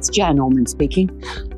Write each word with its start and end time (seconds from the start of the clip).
it's 0.00 0.08
Jan 0.08 0.38
Orman 0.38 0.64
speaking. 0.64 1.10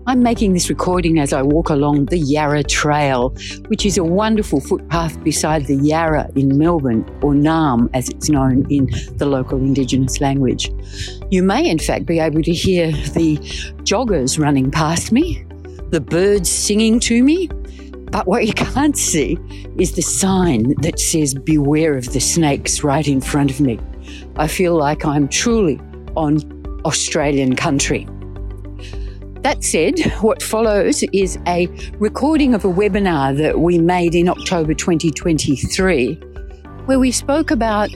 I'm 0.08 0.20
making 0.20 0.52
this 0.52 0.68
recording 0.68 1.20
as 1.20 1.32
I 1.32 1.42
walk 1.42 1.70
along 1.70 2.06
the 2.06 2.18
Yarra 2.18 2.64
Trail, 2.64 3.28
which 3.68 3.86
is 3.86 3.98
a 3.98 4.02
wonderful 4.02 4.60
footpath 4.60 5.22
beside 5.22 5.66
the 5.66 5.76
Yarra 5.76 6.28
in 6.34 6.58
Melbourne, 6.58 7.08
or 7.22 7.34
Naarm 7.34 7.88
as 7.94 8.08
it's 8.08 8.28
known 8.28 8.66
in 8.68 8.90
the 9.16 9.26
local 9.26 9.58
Indigenous 9.58 10.20
language. 10.20 10.72
You 11.30 11.44
may, 11.44 11.70
in 11.70 11.78
fact, 11.78 12.04
be 12.04 12.18
able 12.18 12.42
to 12.42 12.52
hear 12.52 12.90
the 12.90 13.36
joggers 13.84 14.40
running 14.40 14.72
past 14.72 15.12
me, 15.12 15.46
the 15.90 16.00
birds 16.00 16.50
singing 16.50 16.98
to 16.98 17.22
me, 17.22 17.48
but 18.10 18.26
what 18.26 18.44
you 18.44 18.54
can't 18.54 18.98
see 18.98 19.38
is 19.78 19.92
the 19.92 20.02
sign 20.02 20.74
that 20.80 20.98
says, 20.98 21.32
Beware 21.32 21.96
of 21.96 22.12
the 22.12 22.18
snakes 22.18 22.82
right 22.82 23.06
in 23.06 23.20
front 23.20 23.52
of 23.52 23.60
me. 23.60 23.78
I 24.34 24.48
feel 24.48 24.74
like 24.74 25.04
I'm 25.04 25.28
truly 25.28 25.80
on 26.16 26.40
Australian 26.84 27.54
country. 27.54 28.08
That 29.42 29.64
said, 29.64 29.98
what 30.20 30.40
follows 30.40 31.02
is 31.12 31.36
a 31.48 31.66
recording 31.98 32.54
of 32.54 32.64
a 32.64 32.68
webinar 32.68 33.36
that 33.38 33.58
we 33.58 33.76
made 33.76 34.14
in 34.14 34.28
October 34.28 34.72
2023, 34.72 36.14
where 36.86 37.00
we 37.00 37.10
spoke 37.10 37.50
about 37.50 37.90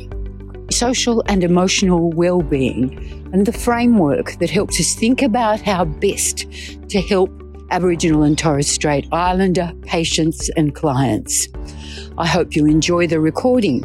social 0.72 1.22
and 1.26 1.44
emotional 1.44 2.10
well-being 2.10 2.98
and 3.32 3.46
the 3.46 3.52
framework 3.52 4.32
that 4.40 4.50
helps 4.50 4.80
us 4.80 4.96
think 4.96 5.22
about 5.22 5.60
how 5.60 5.84
best 5.84 6.46
to 6.88 7.00
help 7.00 7.30
Aboriginal 7.70 8.24
and 8.24 8.36
Torres 8.36 8.66
Strait 8.66 9.06
Islander 9.12 9.72
patients 9.82 10.50
and 10.56 10.74
clients. 10.74 11.46
I 12.18 12.26
hope 12.26 12.56
you 12.56 12.66
enjoy 12.66 13.06
the 13.06 13.20
recording. 13.20 13.82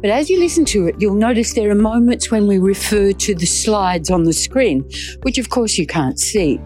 But 0.00 0.10
as 0.10 0.28
you 0.28 0.40
listen 0.40 0.64
to 0.66 0.88
it, 0.88 0.96
you'll 0.98 1.14
notice 1.14 1.54
there 1.54 1.70
are 1.70 1.76
moments 1.76 2.30
when 2.32 2.48
we 2.48 2.58
refer 2.58 3.12
to 3.12 3.34
the 3.34 3.46
slides 3.46 4.10
on 4.10 4.24
the 4.24 4.32
screen, 4.32 4.88
which 5.22 5.38
of 5.38 5.50
course 5.50 5.78
you 5.78 5.86
can't 5.86 6.18
see. 6.18 6.60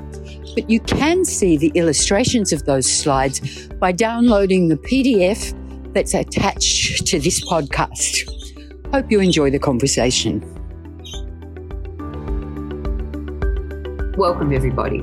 But 0.59 0.69
you 0.69 0.81
can 0.81 1.25
see 1.25 1.57
the 1.57 1.71
illustrations 1.77 2.53
of 2.53 2.65
those 2.65 2.85
slides 2.85 3.69
by 3.75 3.93
downloading 3.93 4.67
the 4.67 4.77
PDF 4.77 5.55
that's 5.93 6.15
attached 6.15 7.07
to 7.07 7.21
this 7.21 7.41
podcast. 7.49 8.29
Hope 8.93 9.09
you 9.09 9.21
enjoy 9.21 9.53
the 9.53 9.61
conversation. 9.61 10.41
Welcome, 14.17 14.53
everybody. 14.53 15.01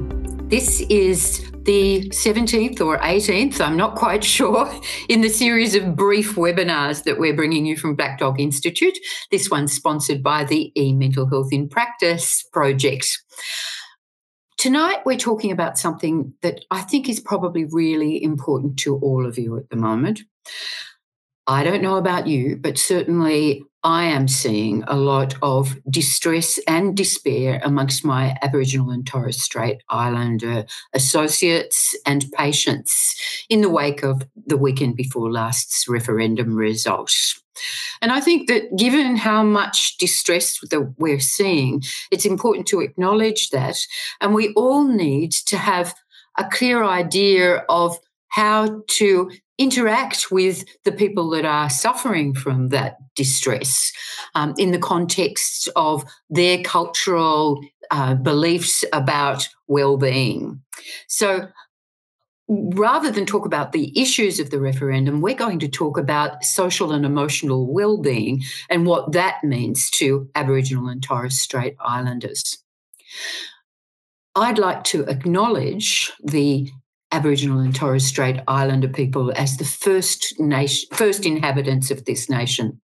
This 0.49 0.81
is 0.89 1.49
the 1.63 2.09
17th 2.09 2.81
or 2.81 2.97
18th, 2.97 3.61
I'm 3.61 3.77
not 3.77 3.95
quite 3.95 4.23
sure, 4.35 4.69
in 5.07 5.21
the 5.21 5.29
series 5.29 5.73
of 5.73 5.95
brief 5.95 6.35
webinars 6.35 7.03
that 7.05 7.17
we're 7.17 7.33
bringing 7.33 7.65
you 7.65 7.77
from 7.77 7.95
Black 7.95 8.19
Dog 8.19 8.41
Institute. 8.41 8.97
This 9.31 9.49
one's 9.49 9.71
sponsored 9.71 10.21
by 10.21 10.43
the 10.43 10.73
e 10.75 10.91
Mental 10.91 11.29
Health 11.29 11.53
in 11.53 11.69
Practice 11.69 12.43
project. 12.51 13.07
Tonight, 14.57 15.05
we're 15.05 15.17
talking 15.17 15.51
about 15.51 15.77
something 15.77 16.33
that 16.41 16.65
I 16.71 16.81
think 16.81 17.09
is 17.09 17.19
probably 17.19 17.65
really 17.65 18.23
important 18.23 18.79
to 18.79 18.97
all 18.97 19.25
of 19.25 19.37
you 19.37 19.57
at 19.57 19.69
the 19.69 19.75
moment. 19.75 20.21
I 21.47 21.63
don't 21.63 21.83
know 21.83 21.97
about 21.97 22.25
you, 22.25 22.57
but 22.57 22.77
certainly 22.77 23.63
I 23.83 24.05
am 24.05 24.27
seeing 24.27 24.83
a 24.87 24.95
lot 24.95 25.35
of 25.43 25.77
distress 25.87 26.57
and 26.67 26.97
despair 26.97 27.61
amongst 27.63 28.03
my 28.03 28.35
Aboriginal 28.41 28.89
and 28.89 29.05
Torres 29.05 29.43
Strait 29.43 29.83
Islander 29.89 30.65
associates 30.95 31.95
and 32.03 32.25
patients 32.31 33.15
in 33.47 33.61
the 33.61 33.69
wake 33.69 34.01
of 34.01 34.23
the 34.47 34.57
weekend 34.57 34.95
before 34.95 35.31
last's 35.31 35.87
referendum 35.87 36.55
result. 36.55 37.13
And 38.01 38.11
I 38.11 38.21
think 38.21 38.47
that 38.47 38.75
given 38.75 39.15
how 39.15 39.43
much 39.43 39.97
distress 39.99 40.59
that 40.71 40.95
we're 40.97 41.19
seeing, 41.19 41.83
it's 42.09 42.25
important 42.25 42.65
to 42.67 42.81
acknowledge 42.81 43.51
that. 43.51 43.77
And 44.19 44.33
we 44.33 44.51
all 44.53 44.83
need 44.83 45.31
to 45.45 45.57
have 45.57 45.93
a 46.39 46.43
clear 46.43 46.83
idea 46.83 47.57
of 47.69 47.99
how 48.29 48.81
to 48.87 49.31
interact 49.57 50.31
with 50.31 50.65
the 50.83 50.91
people 50.91 51.29
that 51.29 51.45
are 51.45 51.69
suffering 51.69 52.33
from 52.33 52.69
that 52.69 52.97
distress 53.15 53.91
um, 54.33 54.53
in 54.57 54.71
the 54.71 54.79
context 54.79 55.69
of 55.75 56.03
their 56.29 56.61
cultural 56.63 57.61
uh, 57.91 58.15
beliefs 58.15 58.83
about 58.91 59.47
well-being. 59.67 60.61
So 61.07 61.47
rather 62.47 63.09
than 63.11 63.25
talk 63.25 63.45
about 63.45 63.71
the 63.71 63.97
issues 63.99 64.39
of 64.39 64.49
the 64.49 64.59
referendum, 64.59 65.21
we're 65.21 65.35
going 65.35 65.59
to 65.59 65.67
talk 65.67 65.97
about 65.97 66.43
social 66.43 66.91
and 66.91 67.05
emotional 67.05 67.71
well-being 67.71 68.43
and 68.69 68.85
what 68.85 69.13
that 69.13 69.43
means 69.43 69.89
to 69.91 70.29
Aboriginal 70.35 70.87
and 70.87 71.01
Torres 71.01 71.39
Strait 71.39 71.75
Islanders. 71.79 72.57
I'd 74.35 74.59
like 74.59 74.83
to 74.85 75.03
acknowledge 75.05 76.11
the 76.21 76.69
Aboriginal 77.15 77.59
and 77.59 77.73
Torres 77.73 78.05
Strait 78.05 78.41
Islander 78.45 78.89
people 78.89 79.31
as 79.37 79.55
the 79.55 79.63
first 79.63 80.37
nation, 80.37 80.89
first 80.91 81.25
inhabitants 81.25 81.89
of 81.89 82.03
this 82.03 82.29
nation. 82.29 82.81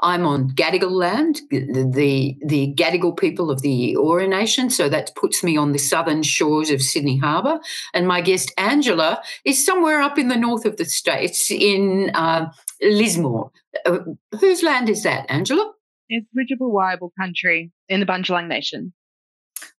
I'm 0.00 0.24
on 0.24 0.52
Gadigal 0.52 0.92
land, 0.92 1.42
the, 1.50 2.38
the 2.42 2.74
Gadigal 2.74 3.18
people 3.18 3.50
of 3.50 3.60
the 3.60 3.96
Eora 3.98 4.26
Nation, 4.26 4.70
so 4.70 4.88
that 4.88 5.14
puts 5.14 5.44
me 5.44 5.58
on 5.58 5.72
the 5.72 5.78
southern 5.78 6.22
shores 6.22 6.70
of 6.70 6.80
Sydney 6.80 7.18
Harbour. 7.18 7.60
And 7.92 8.08
my 8.08 8.22
guest 8.22 8.50
Angela 8.56 9.22
is 9.44 9.62
somewhere 9.62 10.00
up 10.00 10.18
in 10.18 10.28
the 10.28 10.38
north 10.38 10.64
of 10.64 10.78
the 10.78 10.86
states 10.86 11.50
in 11.50 12.12
uh, 12.14 12.50
Lismore. 12.80 13.50
Uh, 13.84 13.98
whose 14.40 14.62
land 14.62 14.88
is 14.88 15.02
that, 15.02 15.30
Angela? 15.30 15.70
It's 16.08 16.26
Widjabul 16.34 17.10
country 17.20 17.72
in 17.90 18.00
the 18.00 18.06
Bundjalung 18.06 18.48
Nation. 18.48 18.94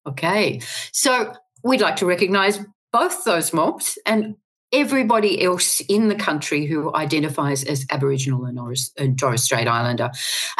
Okay, 0.05 0.61
so 0.91 1.33
we'd 1.63 1.81
like 1.81 1.95
to 1.95 2.05
recognise 2.05 2.59
both 2.91 3.23
those 3.23 3.53
mobs 3.53 3.97
and 4.05 4.35
everybody 4.73 5.43
else 5.43 5.81
in 5.81 6.07
the 6.07 6.15
country 6.15 6.65
who 6.65 6.93
identifies 6.95 7.63
as 7.63 7.85
Aboriginal 7.89 8.45
and 8.45 9.19
Torres 9.19 9.43
Strait 9.43 9.67
Islander. 9.67 10.11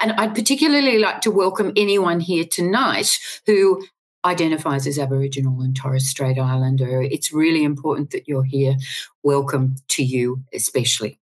And 0.01 0.11
I'd 0.13 0.35
particularly 0.35 0.99
like 0.99 1.21
to 1.21 1.31
welcome 1.31 1.71
anyone 1.77 2.19
here 2.19 2.43
tonight 2.43 3.19
who 3.45 3.85
identifies 4.25 4.85
as 4.85 4.99
Aboriginal 4.99 5.61
and 5.61 5.75
Torres 5.75 6.09
Strait 6.09 6.37
Islander. 6.37 7.01
It's 7.01 7.31
really 7.31 7.63
important 7.63 8.11
that 8.11 8.27
you're 8.27 8.43
here. 8.43 8.75
Welcome 9.23 9.77
to 9.89 10.03
you, 10.03 10.43
especially. 10.53 11.19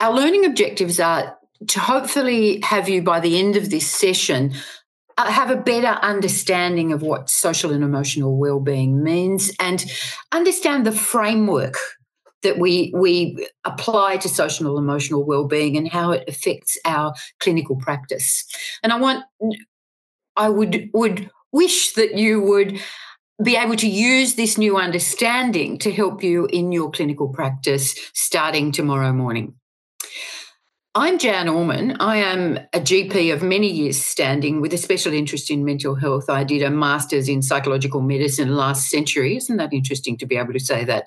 Our 0.00 0.14
learning 0.14 0.44
objectives 0.46 0.98
are 0.98 1.36
to 1.68 1.80
hopefully 1.80 2.60
have 2.62 2.88
you 2.88 3.02
by 3.02 3.20
the 3.20 3.38
end 3.38 3.56
of 3.56 3.70
this 3.70 3.88
session 3.88 4.54
Uh, 5.18 5.30
have 5.30 5.50
a 5.50 5.56
better 5.56 5.98
understanding 6.02 6.92
of 6.92 7.02
what 7.02 7.28
social 7.28 7.70
and 7.70 7.84
emotional 7.84 8.36
well-being 8.38 9.02
means 9.02 9.52
and 9.60 9.84
understand 10.32 10.86
the 10.86 10.92
framework 10.92 11.76
that 12.42 12.58
we 12.58 12.92
we 12.94 13.46
apply 13.64 14.16
to 14.16 14.28
social 14.28 14.66
and 14.66 14.78
emotional 14.78 15.24
well-being 15.24 15.76
and 15.76 15.88
how 15.88 16.10
it 16.12 16.24
affects 16.28 16.78
our 16.84 17.14
clinical 17.40 17.76
practice. 17.76 18.44
And 18.82 18.92
i 18.92 18.96
want 18.96 19.24
i 20.36 20.48
would 20.48 20.90
would 20.92 21.30
wish 21.52 21.92
that 21.92 22.16
you 22.16 22.40
would 22.40 22.80
be 23.42 23.56
able 23.56 23.76
to 23.76 23.88
use 23.88 24.34
this 24.34 24.56
new 24.56 24.76
understanding 24.76 25.78
to 25.78 25.92
help 25.92 26.22
you 26.22 26.46
in 26.46 26.72
your 26.72 26.90
clinical 26.90 27.28
practice 27.28 27.94
starting 28.14 28.72
tomorrow 28.72 29.12
morning 29.12 29.54
I'm 30.94 31.18
Jan 31.18 31.48
Orman. 31.48 31.96
I 32.00 32.18
am 32.18 32.58
a 32.74 32.78
GP 32.78 33.32
of 33.32 33.42
many 33.42 33.66
years 33.66 33.98
standing 33.98 34.60
with 34.60 34.74
a 34.74 34.76
special 34.76 35.14
interest 35.14 35.50
in 35.50 35.64
mental 35.64 35.94
health. 35.94 36.28
I 36.28 36.44
did 36.44 36.62
a 36.62 36.68
master's 36.68 37.30
in 37.30 37.40
psychological 37.40 38.02
medicine 38.02 38.54
last 38.56 38.90
century. 38.90 39.38
Isn't 39.38 39.56
that 39.56 39.72
interesting 39.72 40.18
to 40.18 40.26
be 40.26 40.36
able 40.36 40.52
to 40.52 40.60
say 40.60 40.84
that? 40.84 41.06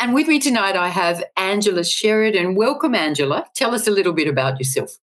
And 0.00 0.12
with 0.12 0.26
me 0.26 0.40
tonight, 0.40 0.74
I 0.74 0.88
have 0.88 1.22
Angela 1.36 1.84
Sheridan. 1.84 2.56
Welcome, 2.56 2.96
Angela. 2.96 3.46
Tell 3.54 3.76
us 3.76 3.86
a 3.86 3.92
little 3.92 4.12
bit 4.12 4.26
about 4.26 4.58
yourself. 4.58 4.98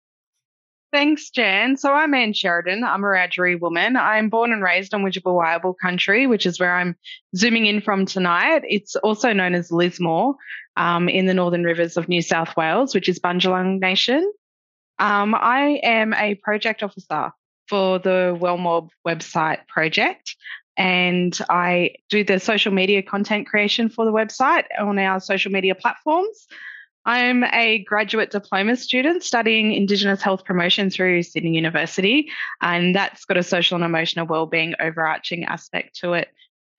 Thanks, 0.92 1.30
Jan. 1.30 1.78
So 1.78 1.94
I'm 1.94 2.16
Anne 2.16 2.34
Sheridan. 2.34 2.84
I'm 2.84 3.04
a 3.04 3.08
Wiradjuri 3.08 3.60
woman. 3.60 3.98
I'm 3.98 4.30
born 4.30 4.52
and 4.52 4.64
raised 4.64 4.96
on 4.96 5.04
Widjabul 5.04 5.75
country, 5.80 6.25
which 6.25 6.48
is 6.48 6.60
where 6.60 6.75
I'm 6.75 6.96
zooming 7.36 7.68
in 7.68 7.81
from 7.81 8.08
tonight. 8.08 8.64
It's 8.64 8.96
also 8.96 9.31
known 9.31 9.54
as 9.54 9.72
Lismore 9.72 10.38
um, 10.78 11.10
in 11.10 11.26
the 11.26 11.34
Northern 11.34 11.64
Rivers 11.64 11.98
of 11.98 12.08
New 12.08 12.22
South 12.22 12.56
Wales, 12.56 12.96
which 12.96 13.10
is 13.10 13.20
Bundjalung 13.20 13.80
Nation. 13.80 14.32
Um, 15.00 15.36
I 15.36 15.82
am 15.84 16.14
a 16.14 16.36
project 16.36 16.84
officer 16.84 17.32
for 17.68 18.00
the 18.00 18.38
WellMob 18.40 18.90
website 19.06 19.68
project, 19.68 20.36
and 20.78 21.38
I 21.50 21.96
do 22.10 22.24
the 22.24 22.40
social 22.40 22.72
media 22.72 23.02
content 23.02 23.48
creation 23.48 23.90
for 23.90 24.06
the 24.06 24.14
website 24.14 24.66
on 24.80 24.98
our 25.00 25.20
social 25.20 25.52
media 25.52 25.76
platforms. 25.76 26.48
I'm 27.06 27.44
a 27.44 27.80
graduate 27.80 28.32
diploma 28.32 28.76
student 28.76 29.24
studying 29.24 29.74
Indigenous 29.74 30.22
health 30.22 30.46
promotion 30.46 30.90
through 30.90 31.24
Sydney 31.24 31.56
University, 31.56 32.30
and 32.62 32.94
that's 32.96 33.26
got 33.26 33.38
a 33.38 33.44
social 33.44 33.76
and 33.76 33.84
emotional 33.84 34.28
wellbeing 34.28 34.76
overarching 34.80 35.46
aspect 35.46 35.96
to 36.02 36.14
it 36.14 36.28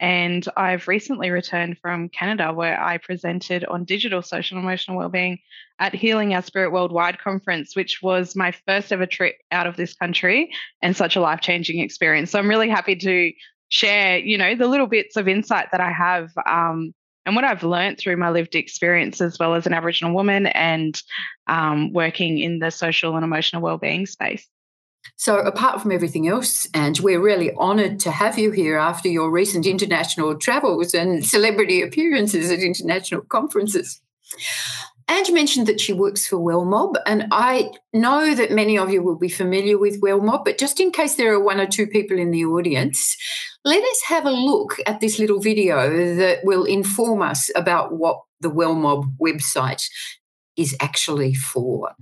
And 0.01 0.47
I've 0.57 0.87
recently 0.87 1.31
returned 1.31 1.79
from 1.79 2.09
Canada 2.09 2.53
where 2.53 2.81
I 2.81 2.99
presented 2.99 3.65
on 3.65 3.85
digital 3.85 4.23
social 4.23 4.57
and 4.57 4.65
emotional 4.65 4.97
well-being 4.97 5.39
at 5.81 5.95
Healing 5.95 6.35
Our 6.35 6.43
Spirit 6.43 6.73
Worldwide 6.73 7.19
conference, 7.19 7.75
which 7.75 8.01
was 8.03 8.37
my 8.37 8.53
first 8.67 8.93
ever 8.93 9.07
trip 9.07 9.37
out 9.51 9.67
of 9.67 9.77
this 9.77 9.95
country 9.95 10.53
and 10.83 10.97
such 10.97 11.17
a 11.17 11.21
life-changing 11.21 11.81
experience. 11.81 12.31
So 12.31 12.39
I'm 12.39 12.49
really 12.49 12.69
happy 12.69 12.97
to 12.97 13.33
share, 13.69 14.19
you 14.19 14.39
know, 14.39 14.55
the 14.55 14.69
little 14.69 14.87
bits 14.87 15.17
of 15.17 15.29
insight 15.29 15.69
that 15.73 15.81
I 15.81 15.91
have 15.91 16.31
um, 16.47 16.95
and 17.27 17.35
what 17.35 17.45
I've 17.45 17.63
learned 17.63 17.99
through 17.99 18.17
my 18.17 18.31
lived 18.31 18.55
experience 18.55 19.21
as 19.21 19.39
well 19.39 19.55
as 19.55 19.67
an 19.67 19.75
Aboriginal 19.75 20.15
woman 20.15 20.47
and 20.47 21.01
um, 21.47 21.93
working 21.93 22.39
in 22.39 22.61
the 22.61 22.71
social 22.71 23.17
and 23.17 23.25
emotional 23.25 23.63
well-being 23.63 24.07
space. 24.07 24.47
So, 25.17 25.39
apart 25.39 25.83
from 25.83 25.93
everything 25.93 26.29
else, 26.29 26.67
and 26.75 26.99
we're 27.01 27.21
really 27.21 27.53
honoured 27.55 27.99
to 28.01 28.11
have 28.11 28.39
you 28.39 28.51
here 28.51 28.77
after 28.77 29.09
your 29.09 29.31
recent 29.31 29.67
international 29.67 30.37
travels 30.37 30.95
and 30.95 31.25
celebrity 31.25 31.83
appearances 31.83 32.51
at 32.51 32.61
international 32.61 33.23
conferences. 33.23 34.01
Ange 35.11 35.31
mentioned 35.31 35.67
that 35.67 35.81
she 35.81 35.95
works 35.95 36.27
for 36.27 36.37
WellMob, 36.37 36.97
and 37.07 37.29
I 37.33 37.71
know 37.95 38.35
that 38.35 38.53
many 38.53 38.77
of 38.77 38.93
you 38.93 39.03
will 39.03 39.17
be 39.17 39.31
familiar 39.31 39.79
with 39.79 40.03
WellMob, 40.03 40.45
but 40.45 40.59
just 40.59 40.81
in 40.81 40.91
case 40.91 41.15
there 41.15 41.33
are 41.33 41.43
one 41.43 41.59
or 41.59 41.67
two 41.67 41.87
people 41.87 42.19
in 42.19 42.31
the 42.31 42.45
audience, 42.45 43.17
let 43.65 43.83
us 43.83 44.03
have 44.09 44.27
a 44.27 44.31
look 44.31 44.77
at 44.87 45.01
this 45.01 45.19
little 45.19 45.41
video 45.41 46.15
that 46.17 46.45
will 46.45 46.65
inform 46.65 47.23
us 47.23 47.51
about 47.57 47.93
what 47.93 48.21
the 48.41 48.51
WellMob 48.51 49.17
website 49.19 49.89
is 50.57 50.77
actually 50.79 51.33
for. 51.33 51.95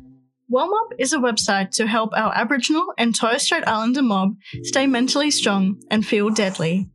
WellMob 0.52 0.92
is 0.98 1.12
a 1.12 1.18
website 1.18 1.70
to 1.72 1.88
help 1.88 2.10
our 2.14 2.32
Aboriginal 2.32 2.94
and 2.96 3.12
Torres 3.12 3.42
Strait 3.42 3.66
Islander 3.66 4.02
mob 4.02 4.36
stay 4.62 4.86
mentally 4.86 5.32
strong 5.32 5.82
and 5.90 6.06
feel 6.06 6.30
deadly. 6.30 6.88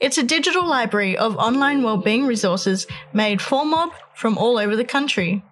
It's 0.00 0.18
a 0.18 0.24
digital 0.24 0.66
library 0.66 1.16
of 1.16 1.36
online 1.36 1.84
wellbeing 1.84 2.26
resources 2.26 2.88
made 3.12 3.40
for 3.40 3.64
mob 3.64 3.90
from 4.16 4.36
all 4.36 4.58
over 4.58 4.74
the 4.74 4.84
country. 4.84 5.44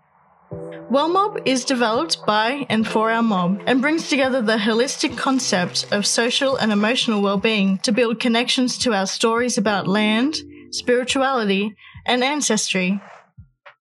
WellMob 0.91 1.43
is 1.47 1.65
developed 1.65 2.27
by 2.27 2.67
and 2.69 2.85
for 2.85 3.13
our 3.13 3.23
mob 3.23 3.63
and 3.65 3.81
brings 3.81 4.09
together 4.09 4.43
the 4.43 4.57
holistic 4.57 5.17
concept 5.17 5.87
of 5.93 6.05
social 6.05 6.57
and 6.57 6.73
emotional 6.73 7.23
well-being 7.23 7.79
to 7.79 7.93
build 7.93 8.19
connections 8.19 8.77
to 8.79 8.93
our 8.93 9.07
stories 9.07 9.57
about 9.57 9.87
land, 9.87 10.39
spirituality, 10.73 11.77
and 12.07 12.25
ancestry. 12.25 13.01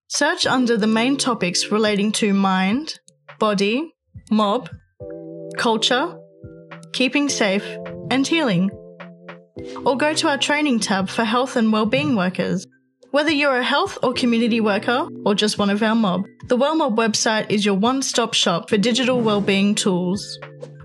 Search 0.06 0.46
under 0.46 0.76
the 0.76 0.86
main 0.86 1.16
topics 1.16 1.72
relating 1.72 2.12
to 2.12 2.32
mind, 2.32 2.99
body, 3.40 3.92
mob, 4.30 4.68
culture, 5.56 6.16
keeping 6.92 7.28
safe, 7.28 7.66
and 8.10 8.26
healing. 8.26 8.70
Or 9.84 9.96
go 9.96 10.14
to 10.14 10.28
our 10.28 10.38
training 10.38 10.80
tab 10.80 11.08
for 11.08 11.24
health 11.24 11.56
and 11.56 11.72
wellbeing 11.72 12.14
workers. 12.14 12.66
Whether 13.10 13.32
you're 13.32 13.56
a 13.56 13.64
health 13.64 13.98
or 14.04 14.12
community 14.12 14.60
worker 14.60 15.08
or 15.24 15.34
just 15.34 15.58
one 15.58 15.70
of 15.70 15.82
our 15.82 15.96
mob, 15.96 16.22
the 16.46 16.56
WellMob 16.56 16.94
website 16.96 17.50
is 17.50 17.64
your 17.64 17.74
one-stop 17.74 18.34
shop 18.34 18.68
for 18.68 18.76
digital 18.76 19.20
wellbeing 19.20 19.74
tools. 19.74 20.38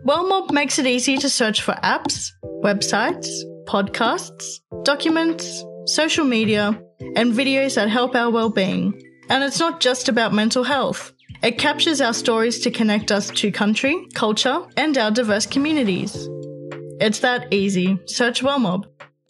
WellMob 0.07 0.51
makes 0.51 0.79
it 0.79 0.87
easy 0.87 1.17
to 1.17 1.29
search 1.29 1.61
for 1.61 1.73
apps, 1.83 2.29
websites, 2.63 3.27
podcasts, 3.67 4.59
documents, 4.83 5.63
social 5.85 6.25
media, 6.25 6.81
and 7.15 7.33
videos 7.33 7.75
that 7.75 7.89
help 7.89 8.15
our 8.15 8.31
well-being. 8.31 8.99
And 9.29 9.43
it's 9.43 9.59
not 9.59 9.79
just 9.79 10.07
about 10.09 10.33
mental 10.33 10.63
health. 10.63 11.11
It 11.45 11.59
captures 11.59 12.01
our 12.01 12.15
stories 12.15 12.57
to 12.61 12.71
connect 12.71 13.11
us 13.11 13.29
to 13.29 13.51
country, 13.51 14.07
culture, 14.15 14.65
and 14.77 14.97
our 14.97 15.11
diverse 15.11 15.45
communities. 15.45 16.27
It's 16.99 17.19
that 17.19 17.53
easy. 17.53 17.99
Search 18.07 18.41
WellMob. 18.41 18.85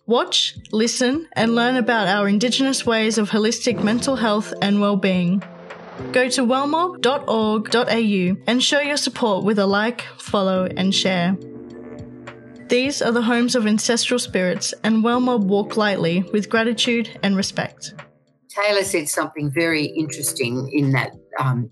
Watch, 0.05 0.55
listen, 0.71 1.27
and 1.33 1.55
learn 1.55 1.75
about 1.75 2.07
our 2.07 2.29
Indigenous 2.29 2.85
ways 2.85 3.17
of 3.17 3.29
holistic 3.29 3.83
mental 3.83 4.15
health 4.15 4.53
and 4.61 4.79
well-being. 4.79 5.43
Go 6.13 6.29
to 6.29 6.43
wellmob.org.au 6.45 8.43
and 8.47 8.63
show 8.63 8.79
your 8.79 8.95
support 8.95 9.43
with 9.43 9.59
a 9.59 9.65
like, 9.65 10.03
follow, 10.17 10.69
and 10.77 10.95
share. 10.95 11.35
These 12.69 13.01
are 13.01 13.11
the 13.11 13.23
homes 13.23 13.55
of 13.55 13.67
ancestral 13.67 14.19
spirits, 14.19 14.73
and 14.85 15.03
WellMob 15.03 15.43
walk 15.43 15.75
lightly 15.75 16.23
with 16.31 16.49
gratitude 16.49 17.19
and 17.23 17.35
respect. 17.35 17.93
Taylor 18.47 18.85
said 18.85 19.09
something 19.09 19.51
very 19.51 19.87
interesting 19.87 20.69
in 20.71 20.93
that 20.93 21.11
um, 21.39 21.69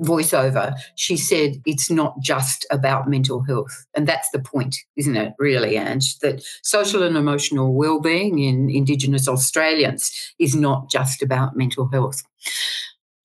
voiceover. 0.00 0.74
She 0.96 1.16
said 1.16 1.56
it's 1.64 1.90
not 1.90 2.14
just 2.20 2.66
about 2.70 3.08
mental 3.08 3.42
health. 3.42 3.86
And 3.94 4.06
that's 4.06 4.30
the 4.30 4.40
point, 4.40 4.76
isn't 4.96 5.16
it, 5.16 5.32
really, 5.38 5.76
Ange? 5.76 6.18
That 6.20 6.42
social 6.62 7.02
and 7.02 7.16
emotional 7.16 7.74
well-being 7.74 8.38
in 8.38 8.70
Indigenous 8.70 9.28
Australians 9.28 10.12
is 10.38 10.54
not 10.54 10.90
just 10.90 11.22
about 11.22 11.56
mental 11.56 11.88
health. 11.88 12.22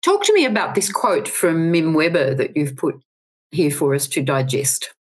Talk 0.04 0.24
to 0.26 0.34
me 0.34 0.46
about 0.46 0.76
this 0.76 0.92
quote 0.92 1.28
from 1.28 1.72
Mim 1.72 1.94
Webber 1.94 2.36
that 2.36 2.56
you've 2.56 2.76
put 2.76 2.96
here 3.52 3.72
for 3.72 3.96
us 3.96 4.08
to 4.08 4.22
digest. 4.22 4.94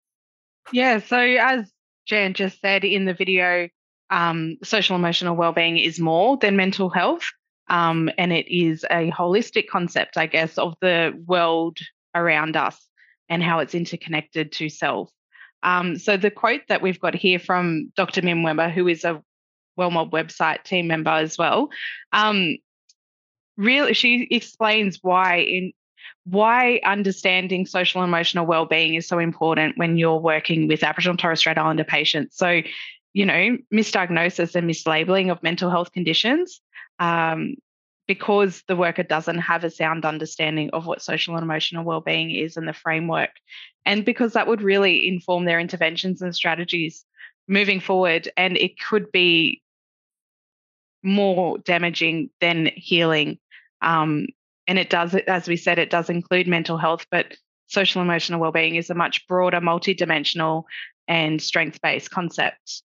Yeah, 0.71 0.99
so 0.99 1.17
as 1.17 1.71
Jan 2.05 2.33
just 2.33 2.61
said 2.61 2.83
in 2.83 3.05
the 3.05 3.13
video, 3.13 3.69
um, 4.09 4.57
social 4.63 4.95
emotional 4.95 5.35
well-being 5.35 5.77
is 5.77 5.99
more 5.99 6.37
than 6.37 6.55
mental 6.55 6.89
health. 6.89 7.23
Um, 7.73 8.11
and 8.19 8.31
it 8.31 8.55
is 8.55 8.85
a 8.91 9.09
holistic 9.09 9.67
concept, 9.67 10.15
I 10.15 10.27
guess, 10.27 10.59
of 10.59 10.75
the 10.79 11.11
world 11.25 11.79
around 12.13 12.55
us 12.55 12.79
and 13.29 13.41
how 13.41 13.59
it's 13.59 13.73
interconnected 13.73 14.51
to 14.51 14.69
self. 14.69 15.09
Um, 15.63 15.97
so 15.97 16.15
the 16.15 16.29
quote 16.29 16.61
that 16.67 16.83
we've 16.83 16.99
got 16.99 17.15
here 17.15 17.39
from 17.39 17.91
Dr. 17.95 18.21
Mim 18.21 18.43
Webber, 18.43 18.69
who 18.69 18.87
is 18.87 19.03
a 19.03 19.23
WellMob 19.75 20.11
website 20.11 20.63
team 20.63 20.85
member 20.85 21.09
as 21.09 21.35
well, 21.35 21.69
um, 22.11 22.57
really 23.57 23.95
she 23.95 24.27
explains 24.29 24.99
why 25.01 25.37
in 25.37 25.73
why 26.25 26.79
understanding 26.85 27.65
social 27.65 28.03
emotional 28.03 28.45
well-being 28.45 28.93
is 28.93 29.07
so 29.07 29.17
important 29.17 29.79
when 29.79 29.97
you're 29.97 30.19
working 30.19 30.67
with 30.67 30.83
Aboriginal 30.83 31.13
and 31.13 31.19
Torres 31.19 31.39
Strait 31.39 31.57
Islander 31.57 31.83
patients. 31.83 32.37
So, 32.37 32.61
you 33.13 33.25
know, 33.25 33.57
misdiagnosis 33.73 34.53
and 34.53 34.69
mislabeling 34.69 35.31
of 35.31 35.41
mental 35.41 35.71
health 35.71 35.91
conditions 35.91 36.61
um, 36.99 37.55
because 38.07 38.63
the 38.67 38.75
worker 38.75 39.03
doesn't 39.03 39.39
have 39.39 39.63
a 39.63 39.69
sound 39.69 40.05
understanding 40.05 40.69
of 40.71 40.85
what 40.85 41.01
social 41.01 41.35
and 41.35 41.43
emotional 41.43 41.85
well-being 41.85 42.31
is 42.31 42.57
and 42.57 42.67
the 42.67 42.73
framework 42.73 43.31
and 43.85 44.05
because 44.05 44.33
that 44.33 44.47
would 44.47 44.61
really 44.61 45.07
inform 45.07 45.45
their 45.45 45.59
interventions 45.59 46.21
and 46.21 46.35
strategies 46.35 47.05
moving 47.47 47.79
forward 47.79 48.29
and 48.37 48.57
it 48.57 48.79
could 48.79 49.11
be 49.11 49.61
more 51.01 51.57
damaging 51.59 52.29
than 52.39 52.69
healing 52.75 53.37
um, 53.81 54.25
and 54.67 54.79
it 54.79 54.89
does 54.89 55.15
as 55.15 55.47
we 55.47 55.57
said 55.57 55.79
it 55.79 55.89
does 55.89 56.09
include 56.09 56.47
mental 56.47 56.77
health 56.77 57.05
but 57.11 57.35
social 57.67 58.01
emotional 58.01 58.39
well-being 58.39 58.75
is 58.75 58.89
a 58.89 58.95
much 58.95 59.27
broader 59.27 59.59
multidimensional 59.59 60.63
and 61.07 61.41
strength-based 61.41 62.09
concept 62.09 62.83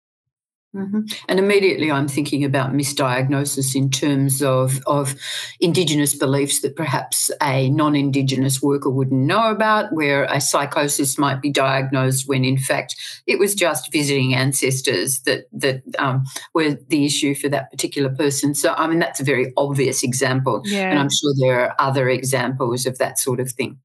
Mm-hmm. 0.78 1.00
And 1.28 1.38
immediately 1.38 1.90
I'm 1.90 2.06
thinking 2.06 2.44
about 2.44 2.72
misdiagnosis 2.72 3.74
in 3.74 3.90
terms 3.90 4.42
of, 4.42 4.80
of 4.86 5.16
Indigenous 5.60 6.14
beliefs 6.14 6.60
that 6.60 6.76
perhaps 6.76 7.30
a 7.42 7.68
non 7.70 7.96
Indigenous 7.96 8.62
worker 8.62 8.88
wouldn't 8.88 9.20
know 9.20 9.50
about, 9.50 9.92
where 9.92 10.24
a 10.24 10.40
psychosis 10.40 11.18
might 11.18 11.42
be 11.42 11.50
diagnosed 11.50 12.28
when 12.28 12.44
in 12.44 12.58
fact 12.58 12.94
it 13.26 13.38
was 13.38 13.54
just 13.54 13.90
visiting 13.90 14.34
ancestors 14.34 15.20
that, 15.20 15.48
that 15.52 15.82
um, 15.98 16.24
were 16.54 16.78
the 16.88 17.04
issue 17.04 17.34
for 17.34 17.48
that 17.48 17.70
particular 17.70 18.10
person. 18.10 18.54
So, 18.54 18.74
I 18.74 18.86
mean, 18.86 19.00
that's 19.00 19.20
a 19.20 19.24
very 19.24 19.52
obvious 19.56 20.02
example. 20.02 20.62
Yeah. 20.64 20.90
And 20.90 20.98
I'm 20.98 21.10
sure 21.10 21.32
there 21.38 21.60
are 21.60 21.74
other 21.78 22.08
examples 22.08 22.86
of 22.86 22.98
that 22.98 23.18
sort 23.18 23.40
of 23.40 23.50
thing. 23.50 23.78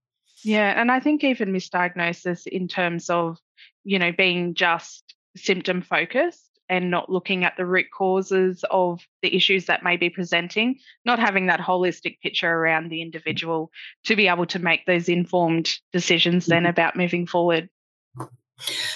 Yeah. 0.43 0.79
And 0.79 0.91
I 0.91 0.99
think 0.99 1.23
even 1.23 1.51
misdiagnosis 1.51 2.45
in 2.45 2.67
terms 2.67 3.09
of, 3.09 3.39
you 3.83 3.97
know, 3.97 4.11
being 4.11 4.53
just 4.53 5.15
symptom 5.35 5.81
focused 5.81 6.52
and 6.69 6.89
not 6.89 7.09
looking 7.09 7.43
at 7.43 7.55
the 7.57 7.65
root 7.65 7.87
causes 7.95 8.63
of 8.71 9.01
the 9.21 9.35
issues 9.35 9.65
that 9.65 9.83
may 9.83 9.97
be 9.97 10.09
presenting, 10.09 10.77
not 11.05 11.19
having 11.19 11.47
that 11.47 11.59
holistic 11.59 12.19
picture 12.21 12.51
around 12.51 12.89
the 12.89 13.01
individual 13.01 13.71
to 14.05 14.15
be 14.15 14.27
able 14.27 14.45
to 14.45 14.59
make 14.59 14.85
those 14.85 15.09
informed 15.09 15.69
decisions 15.91 16.45
then 16.45 16.63
mm-hmm. 16.63 16.69
about 16.69 16.95
moving 16.95 17.27
forward. 17.27 17.69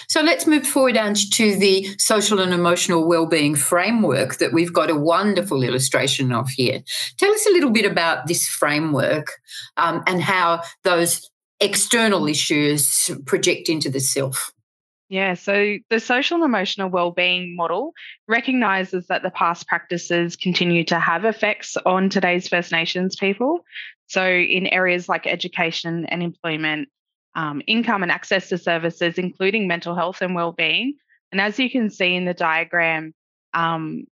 So 0.08 0.22
let's 0.22 0.48
move 0.48 0.66
forward, 0.66 0.96
Ange, 0.96 1.30
to 1.32 1.58
the 1.58 1.88
social 1.98 2.40
and 2.40 2.54
emotional 2.54 3.08
well-being 3.08 3.56
framework 3.56 4.38
that 4.38 4.54
we've 4.54 4.72
got 4.72 4.90
a 4.90 4.96
wonderful 4.96 5.64
illustration 5.64 6.32
of 6.32 6.48
here. 6.50 6.82
Tell 7.18 7.32
us 7.32 7.46
a 7.48 7.52
little 7.52 7.72
bit 7.72 7.86
about 7.86 8.28
this 8.28 8.48
framework 8.48 9.32
um, 9.76 10.04
and 10.08 10.22
how 10.22 10.62
those 10.84 11.30
external 11.60 12.28
issues 12.28 13.10
project 13.26 13.68
into 13.68 13.90
the 13.90 14.00
self. 14.00 14.54
Yeah, 15.10 15.36
so 15.36 15.78
the 15.90 16.02
social 16.02 16.36
and 16.36 16.44
emotional 16.44 16.90
well-being 16.90 17.56
model 17.56 17.94
recognizes 18.28 19.08
that 19.08 19.24
the 19.24 19.32
past 19.32 19.66
practices 19.66 20.36
continue 20.36 20.84
to 20.86 21.00
have 21.00 21.24
effects 21.24 21.78
on 21.86 22.10
today's 22.10 22.50
First 22.50 22.74
Nations 22.74 23.16
people. 23.16 23.64
So 24.08 24.28
in 24.28 24.68
areas 24.68 25.08
like 25.08 25.26
education 25.26 26.06
and 26.08 26.22
employment, 26.22 26.90
um, 27.36 27.62
income 27.68 28.04
and 28.04 28.12
access 28.12 28.50
to 28.50 28.58
services, 28.58 29.18
including 29.18 29.68
mental 29.68 29.96
health 29.96 30.22
and 30.22 30.36
well-being. 30.36 30.96
And 31.32 31.40
as 31.40 31.58
you 31.58 31.70
can 31.70 31.90
see 31.90 32.14
in 32.14 32.26
the 32.26 32.34
diagram, 32.34 33.14
um, 33.54 34.06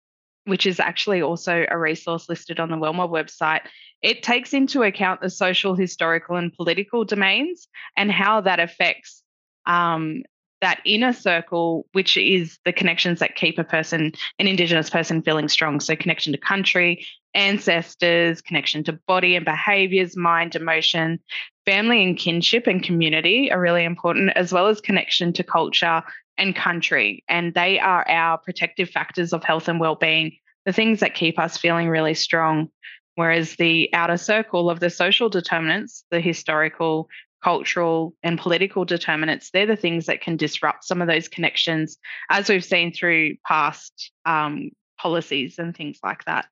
which 0.45 0.65
is 0.65 0.79
actually 0.79 1.21
also 1.21 1.65
a 1.69 1.77
resource 1.77 2.29
listed 2.29 2.59
on 2.59 2.69
the 2.69 2.77
WellMob 2.77 3.09
website, 3.09 3.61
it 4.01 4.23
takes 4.23 4.53
into 4.53 4.83
account 4.83 5.19
the 5.19 5.29
social, 5.29 5.75
historical, 5.75 6.37
and 6.37 6.53
political 6.53 7.03
domains 7.03 7.67
and 7.97 8.11
how 8.11 8.41
that 8.41 8.59
affects 8.59 9.23
um, 9.65 10.21
that 10.61 10.81
inner 10.85 11.13
circle, 11.13 11.85
which 11.91 12.17
is 12.17 12.57
the 12.65 12.73
connections 12.73 13.19
that 13.19 13.35
keep 13.35 13.59
a 13.59 13.63
person, 13.63 14.11
an 14.39 14.47
Indigenous 14.47 14.89
person, 14.89 15.21
feeling 15.21 15.47
strong. 15.47 15.79
So, 15.79 15.95
connection 15.95 16.31
to 16.33 16.39
country, 16.39 17.05
ancestors, 17.33 18.41
connection 18.41 18.83
to 18.85 18.93
body 18.93 19.35
and 19.35 19.45
behaviors, 19.45 20.15
mind, 20.15 20.55
emotion, 20.55 21.19
family 21.65 22.03
and 22.03 22.17
kinship 22.17 22.67
and 22.67 22.83
community 22.83 23.51
are 23.51 23.59
really 23.59 23.83
important, 23.83 24.31
as 24.35 24.53
well 24.53 24.67
as 24.67 24.81
connection 24.81 25.33
to 25.33 25.43
culture 25.43 26.03
and 26.37 26.55
country. 26.55 27.23
And 27.27 27.53
they 27.53 27.79
are 27.79 28.07
our 28.07 28.37
protective 28.37 28.89
factors 28.89 29.33
of 29.33 29.43
health 29.43 29.67
and 29.67 29.79
well-being, 29.79 30.37
the 30.65 30.73
things 30.73 30.99
that 30.99 31.15
keep 31.15 31.39
us 31.39 31.57
feeling 31.57 31.89
really 31.89 32.13
strong. 32.13 32.69
Whereas 33.15 33.55
the 33.55 33.89
outer 33.93 34.17
circle 34.17 34.69
of 34.69 34.79
the 34.79 34.89
social 34.89 35.29
determinants, 35.29 36.03
the 36.11 36.19
historical, 36.19 37.09
cultural, 37.45 38.15
and 38.23 38.39
political 38.39 38.85
determinants, 38.85 39.51
they're 39.51 39.67
the 39.67 39.75
things 39.75 40.07
that 40.07 40.19
can 40.19 40.35
disrupt 40.35 40.83
some 40.83 40.99
of 40.99 41.07
those 41.07 41.27
connections, 41.27 41.99
as 42.31 42.49
we've 42.49 42.65
seen 42.65 42.91
through 42.91 43.35
past 43.45 44.11
um, 44.25 44.71
policies 44.97 45.59
and 45.59 45.77
things 45.77 45.99
like 46.03 46.25
that. 46.25 46.47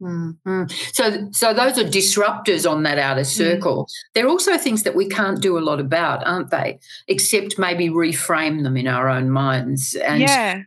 Mm-hmm. 0.00 0.62
So, 0.92 1.28
so 1.32 1.52
those 1.52 1.76
are 1.76 1.84
disruptors 1.84 2.70
on 2.70 2.82
that 2.84 2.98
outer 2.98 3.22
mm. 3.22 3.26
circle. 3.26 3.84
Mm. 3.84 3.88
They're 4.14 4.28
also 4.28 4.56
things 4.56 4.84
that 4.84 4.94
we 4.94 5.06
can't 5.06 5.42
do 5.42 5.58
a 5.58 5.60
lot 5.60 5.80
about, 5.80 6.26
aren't 6.26 6.50
they? 6.50 6.78
Except 7.08 7.58
maybe 7.58 7.90
reframe 7.90 8.62
them 8.62 8.78
in 8.78 8.88
our 8.88 9.06
own 9.10 9.30
minds. 9.30 9.94
And 9.96 10.22
yeah. 10.22 10.62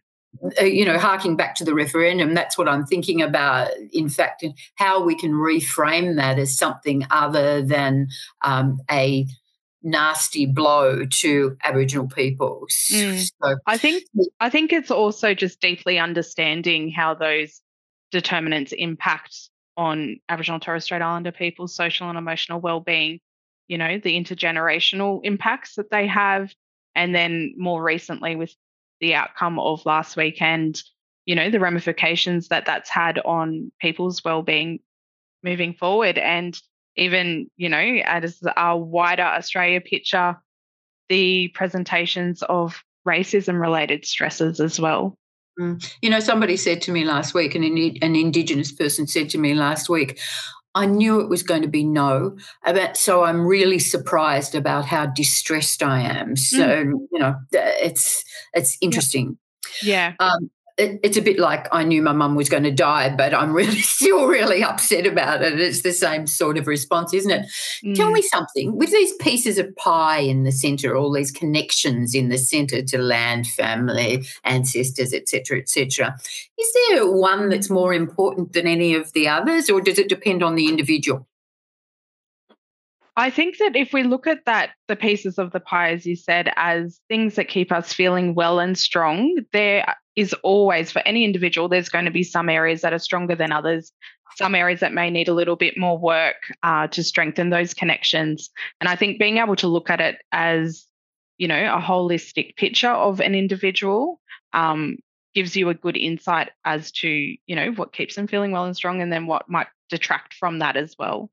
Uh, 0.60 0.64
you 0.64 0.86
know, 0.86 0.98
harking 0.98 1.36
back 1.36 1.56
to 1.56 1.66
the 1.66 1.74
referendum, 1.74 2.34
that's 2.34 2.58
what 2.58 2.70
I'm 2.70 2.86
thinking 2.86 3.22
about. 3.22 3.70
In 3.92 4.08
fact, 4.08 4.46
how 4.76 5.04
we 5.04 5.14
can 5.14 5.34
reframe 5.34 6.16
that 6.16 6.40
as 6.40 6.56
something 6.56 7.06
other 7.12 7.62
than 7.62 8.08
um, 8.42 8.80
a 8.90 9.26
nasty 9.84 10.46
blow 10.46 11.06
to 11.06 11.58
Aboriginal 11.64 12.08
people. 12.08 12.68
Mm. 12.92 13.30
So, 13.44 13.56
I 13.66 13.78
think 13.78 14.04
I 14.40 14.50
think 14.50 14.74
it's 14.74 14.92
also 14.92 15.34
just 15.34 15.60
deeply 15.60 16.00
understanding 16.00 16.92
how 16.92 17.14
those 17.14 17.62
determinants 18.12 18.74
impact 18.74 19.50
on 19.78 20.20
Aboriginal 20.30 20.56
and 20.56 20.64
Torres 20.64 20.84
Strait 20.84 21.02
Islander 21.02 21.32
people's 21.32 21.76
social 21.76 22.10
and 22.10 22.18
emotional 22.18 22.60
well-being. 22.60 23.20
You 23.68 23.78
know, 23.78 24.00
the 24.00 24.22
intergenerational 24.22 25.22
impacts 25.24 25.76
that 25.76 25.90
they 25.92 26.06
have, 26.08 26.54
and 26.94 27.16
then 27.16 27.54
more 27.58 27.82
recently 27.82 28.36
with 28.36 28.54
the 29.00 29.16
outcome 29.16 29.60
of 29.60 29.86
last 29.86 30.18
weekend, 30.18 30.84
you 31.26 31.36
know, 31.36 31.50
the 31.50 31.60
ramifications 31.60 32.50
that 32.50 32.66
that's 32.66 32.90
had 32.90 33.20
on 33.20 33.72
people's 33.80 34.24
well-being 34.24 34.80
moving 35.42 35.74
forward, 35.74 36.18
and 36.18 36.62
even 36.96 37.50
you 37.58 37.70
know, 37.70 37.78
as 37.78 38.42
a 38.58 38.78
wider 38.78 39.24
Australia 39.24 39.82
picture, 39.82 40.38
the 41.10 41.50
presentations 41.50 42.44
of 42.44 42.84
racism-related 43.08 44.06
stresses 44.06 44.60
as 44.60 44.80
well. 44.80 45.18
Mm. 45.60 45.94
You 46.02 46.10
know, 46.10 46.20
somebody 46.20 46.56
said 46.58 46.82
to 46.84 46.92
me 46.92 47.04
last 47.04 47.34
week, 47.34 47.56
and 47.56 47.66
an 47.66 48.16
Indigenous 48.16 48.72
person 48.72 49.08
said 49.08 49.30
to 49.32 49.38
me 49.38 49.54
last 49.54 49.90
week, 49.90 50.20
I 50.74 50.86
knew 50.86 51.20
it 51.20 51.28
was 51.28 51.44
going 51.44 51.64
to 51.64 51.68
be 51.68 51.84
no. 51.84 52.38
About, 52.66 52.96
so 52.96 53.24
I'm 53.24 53.42
really 53.46 53.80
surprised 53.80 54.56
about 54.56 54.86
how 54.86 55.08
distressed 55.08 55.84
I 55.84 56.02
am. 56.02 56.36
So 56.36 56.86
mm. 56.86 56.94
you 57.12 57.20
know, 57.20 57.36
it's 57.52 58.24
it's 58.54 58.78
interesting. 58.82 59.38
Yeah. 59.84 60.14
Um, 60.20 60.50
it, 60.78 61.00
it's 61.04 61.18
a 61.18 61.22
bit 61.22 61.40
like 61.40 61.68
I 61.72 61.84
knew 61.84 62.02
my 62.02 62.12
mum 62.12 62.36
was 62.36 62.50
going 62.50 62.64
to 62.64 62.72
die, 62.72 63.14
but 63.16 63.34
I'm 63.34 63.54
really 63.54 63.82
still 63.82 64.28
really 64.28 64.64
upset 64.64 65.06
about 65.06 65.42
it. 65.42 65.60
It's 65.60 65.82
the 65.82 65.94
same 65.94 66.28
sort 66.28 66.58
of 66.58 66.68
response, 66.68 67.14
isn't 67.14 67.32
it? 67.32 67.46
Mm. 67.84 67.96
Tell 67.96 68.12
me 68.12 68.22
something 68.22 68.78
with 68.78 68.92
these 68.92 69.14
pieces 69.16 69.58
of 69.58 69.76
pie 69.76 70.20
in 70.20 70.44
the 70.44 70.52
centre, 70.52 70.96
all 70.96 71.12
these 71.12 71.32
connections 71.32 72.16
in 72.16 72.30
the 72.30 72.38
centre 72.38 72.82
to 72.82 72.98
land, 72.98 73.48
family, 73.48 74.26
ancestors, 74.44 75.14
etc., 75.14 75.60
etc. 75.60 76.16
Is 76.58 76.74
there 76.90 77.12
one 77.12 77.50
that's 77.50 77.70
more 77.70 77.94
important 77.94 78.54
than 78.54 78.68
any 78.68 78.96
of 78.96 79.14
the 79.14 79.28
others, 79.28 79.70
or 79.70 79.82
does 79.82 80.00
it 80.00 80.10
depend 80.10 80.44
on 80.44 80.56
the 80.56 80.68
individual? 80.68 81.28
I 83.18 83.30
think 83.30 83.58
that 83.58 83.76
if 83.76 83.92
we 83.92 84.04
look 84.04 84.26
at 84.26 84.46
that, 84.46 84.72
the 84.88 84.96
pieces 84.96 85.38
of 85.38 85.52
the 85.52 85.60
pie, 85.60 85.92
as 85.92 86.06
you 86.06 86.16
said, 86.16 86.50
as 86.56 87.00
things 87.10 87.36
that 87.36 87.50
keep 87.50 87.72
us 87.72 87.92
feeling 87.92 88.36
well 88.36 88.60
and 88.60 88.78
strong, 88.78 89.38
there 89.52 89.96
is 90.16 90.34
always, 90.44 90.92
for 90.92 91.02
any 91.06 91.26
individual, 91.26 91.68
there's 91.68 91.90
going 91.90 92.06
to 92.06 92.12
be 92.12 92.24
some 92.24 92.48
areas 92.48 92.82
that 92.82 92.94
are 92.94 93.00
stronger 93.00 93.36
than 93.36 93.52
others, 93.52 93.92
some 94.38 94.56
areas 94.56 94.80
that 94.80 94.94
may 94.94 95.10
need 95.10 95.28
a 95.28 95.34
little 95.34 95.58
bit 95.58 95.78
more 95.78 95.98
work 95.98 96.36
uh, 96.64 96.88
to 96.88 97.04
strengthen 97.04 97.50
those 97.50 97.74
connections. 97.74 98.50
And 98.80 98.88
I 98.88 98.96
think 98.96 99.20
being 99.20 99.40
able 99.40 99.58
to 99.58 99.68
look 99.68 99.90
at 99.90 100.00
it 100.00 100.18
as, 100.32 100.86
you 101.38 101.50
know, 101.50 101.76
a 101.76 101.82
holistic 101.82 102.56
picture 102.56 102.92
of 102.92 103.20
an 103.20 103.36
individual 103.36 104.22
um, 104.54 104.98
gives 105.36 105.58
you 105.58 105.68
a 105.68 105.74
good 105.74 105.98
insight 105.98 106.52
as 106.64 106.94
to, 106.94 107.10
you 107.10 107.56
know, 107.58 107.72
what 107.72 107.92
keeps 107.92 108.16
them 108.16 108.28
feeling 108.28 108.52
well 108.52 108.66
and 108.66 108.76
strong 108.76 109.02
and 109.02 109.12
then 109.12 109.28
what 109.28 109.50
might 109.50 109.68
detract 109.90 110.34
from 110.34 110.60
that 110.60 110.78
as 110.78 110.96
well 110.98 111.30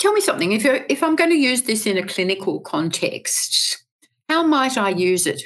tell 0.00 0.12
me 0.12 0.20
something. 0.20 0.52
If 0.52 0.64
if 0.64 1.02
I'm 1.02 1.14
going 1.14 1.30
to 1.30 1.36
use 1.36 1.62
this 1.62 1.86
in 1.86 1.96
a 1.96 2.02
clinical 2.02 2.58
context, 2.60 3.84
how 4.28 4.42
might 4.42 4.76
I 4.76 4.90
use 4.90 5.26
it? 5.26 5.42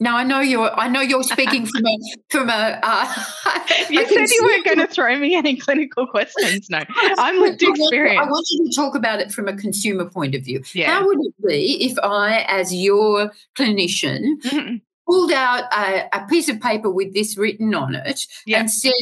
Now 0.00 0.16
I 0.16 0.24
know 0.24 0.40
you're. 0.40 0.72
I 0.78 0.88
know 0.88 1.00
you're 1.00 1.22
speaking 1.22 1.66
from 1.66 1.86
a 1.86 1.98
from 2.30 2.48
a. 2.48 2.80
Uh, 2.82 3.14
you 3.90 4.04
said 4.08 4.28
you 4.30 4.42
weren't 4.42 4.64
going 4.64 4.78
to 4.78 4.88
throw 4.88 5.16
me 5.16 5.36
any 5.36 5.56
clinical 5.56 6.06
questions. 6.06 6.68
No, 6.70 6.82
I'm 6.98 7.40
lived 7.40 7.62
experience. 7.62 8.20
I 8.20 8.28
want 8.28 8.46
you 8.50 8.68
to 8.68 8.74
talk 8.74 8.96
about 8.96 9.20
it 9.20 9.30
from 9.30 9.46
a 9.46 9.56
consumer 9.56 10.08
point 10.08 10.34
of 10.34 10.44
view. 10.44 10.62
Yeah. 10.72 10.90
How 10.90 11.06
would 11.06 11.18
it 11.20 11.34
be 11.46 11.84
if 11.84 11.96
I, 12.02 12.44
as 12.48 12.74
your 12.74 13.30
clinician, 13.56 14.42
mm-hmm. 14.42 14.76
pulled 15.06 15.30
out 15.30 15.72
a, 15.72 16.08
a, 16.12 16.26
piece 16.26 16.48
of 16.48 16.60
paper 16.60 16.90
with 16.90 17.14
this 17.14 17.36
written 17.36 17.72
on 17.72 17.94
it 17.94 18.26
yeah. 18.44 18.58
and 18.58 18.70
said, 18.70 18.92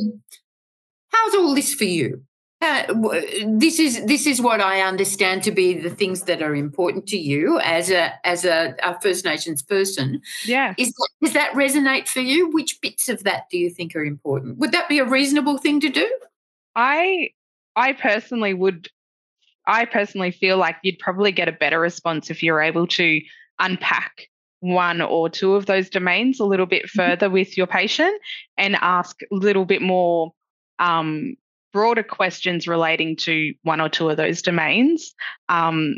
"How's 1.09 1.35
all 1.35 1.55
this 1.55 1.73
for 1.73 1.85
you?" 1.85 2.25
Uh, 2.63 2.93
this 3.47 3.79
is 3.79 4.05
this 4.05 4.27
is 4.27 4.39
what 4.39 4.61
I 4.61 4.83
understand 4.83 5.43
to 5.45 5.51
be 5.51 5.73
the 5.73 5.89
things 5.89 6.23
that 6.23 6.43
are 6.43 6.55
important 6.55 7.07
to 7.09 7.17
you 7.17 7.59
as 7.61 7.91
a 7.91 8.13
as 8.27 8.45
a, 8.45 8.75
a 8.83 9.01
First 9.01 9.25
Nations 9.25 9.63
person. 9.63 10.21
Yeah, 10.45 10.75
is 10.77 10.89
that, 10.89 11.09
does 11.23 11.33
that 11.33 11.53
resonate 11.53 12.07
for 12.07 12.21
you? 12.21 12.51
Which 12.51 12.79
bits 12.83 13.09
of 13.09 13.25
that 13.25 13.45
do 13.51 13.57
you 13.57 13.71
think 13.71 13.97
are 13.97 14.05
important? 14.05 14.59
Would 14.59 14.73
that 14.73 14.91
be 14.91 14.99
a 14.99 15.07
reasonable 15.07 15.57
thing 15.57 15.81
to 15.81 15.89
do? 15.89 16.07
I 16.77 17.31
I 17.77 17.95
personally 17.95 18.53
would. 18.53 18.89
I 19.67 19.87
personally 19.87 20.31
feel 20.31 20.59
like 20.59 20.77
you'd 20.83 20.99
probably 20.99 21.33
get 21.33 21.49
a 21.49 21.53
better 21.53 21.81
response 21.81 22.29
if 22.29 22.43
you're 22.43 22.61
able 22.61 22.87
to 22.89 23.21
unpack 23.59 24.29
one 24.61 25.01
or 25.01 25.31
two 25.31 25.55
of 25.55 25.65
those 25.65 25.89
domains 25.89 26.41
a 26.41 26.45
little 26.45 26.67
bit 26.67 26.85
mm-hmm. 26.85 26.99
further 26.99 27.27
mm-hmm. 27.27 27.35
with 27.35 27.57
your 27.57 27.67
patient 27.67 28.21
and 28.59 28.77
ask 28.83 29.23
a 29.23 29.35
little 29.35 29.65
bit 29.65 29.81
more 29.81 30.33
um, 30.79 31.37
broader 31.73 32.03
questions 32.03 32.67
relating 32.67 33.17
to 33.17 33.55
one 33.63 33.81
or 33.81 33.89
two 33.89 34.09
of 34.09 34.17
those 34.17 34.43
domains. 34.43 35.15
Um, 35.49 35.97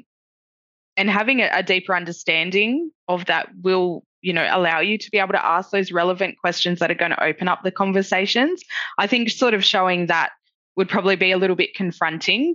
and 0.96 1.08
having 1.08 1.40
a, 1.40 1.50
a 1.52 1.62
deeper 1.62 1.94
understanding 1.94 2.90
of 3.08 3.26
that 3.26 3.48
will 3.62 4.04
you 4.20 4.32
know 4.32 4.46
allow 4.50 4.80
you 4.80 4.96
to 4.96 5.10
be 5.10 5.18
able 5.18 5.32
to 5.32 5.44
ask 5.44 5.70
those 5.70 5.92
relevant 5.92 6.38
questions 6.38 6.78
that 6.78 6.90
are 6.90 6.94
going 6.94 7.10
to 7.10 7.22
open 7.22 7.48
up 7.48 7.62
the 7.62 7.70
conversations 7.70 8.62
i 8.98 9.06
think 9.06 9.30
sort 9.30 9.54
of 9.54 9.64
showing 9.64 10.06
that 10.06 10.30
would 10.76 10.88
probably 10.88 11.16
be 11.16 11.32
a 11.32 11.36
little 11.36 11.56
bit 11.56 11.74
confronting 11.74 12.54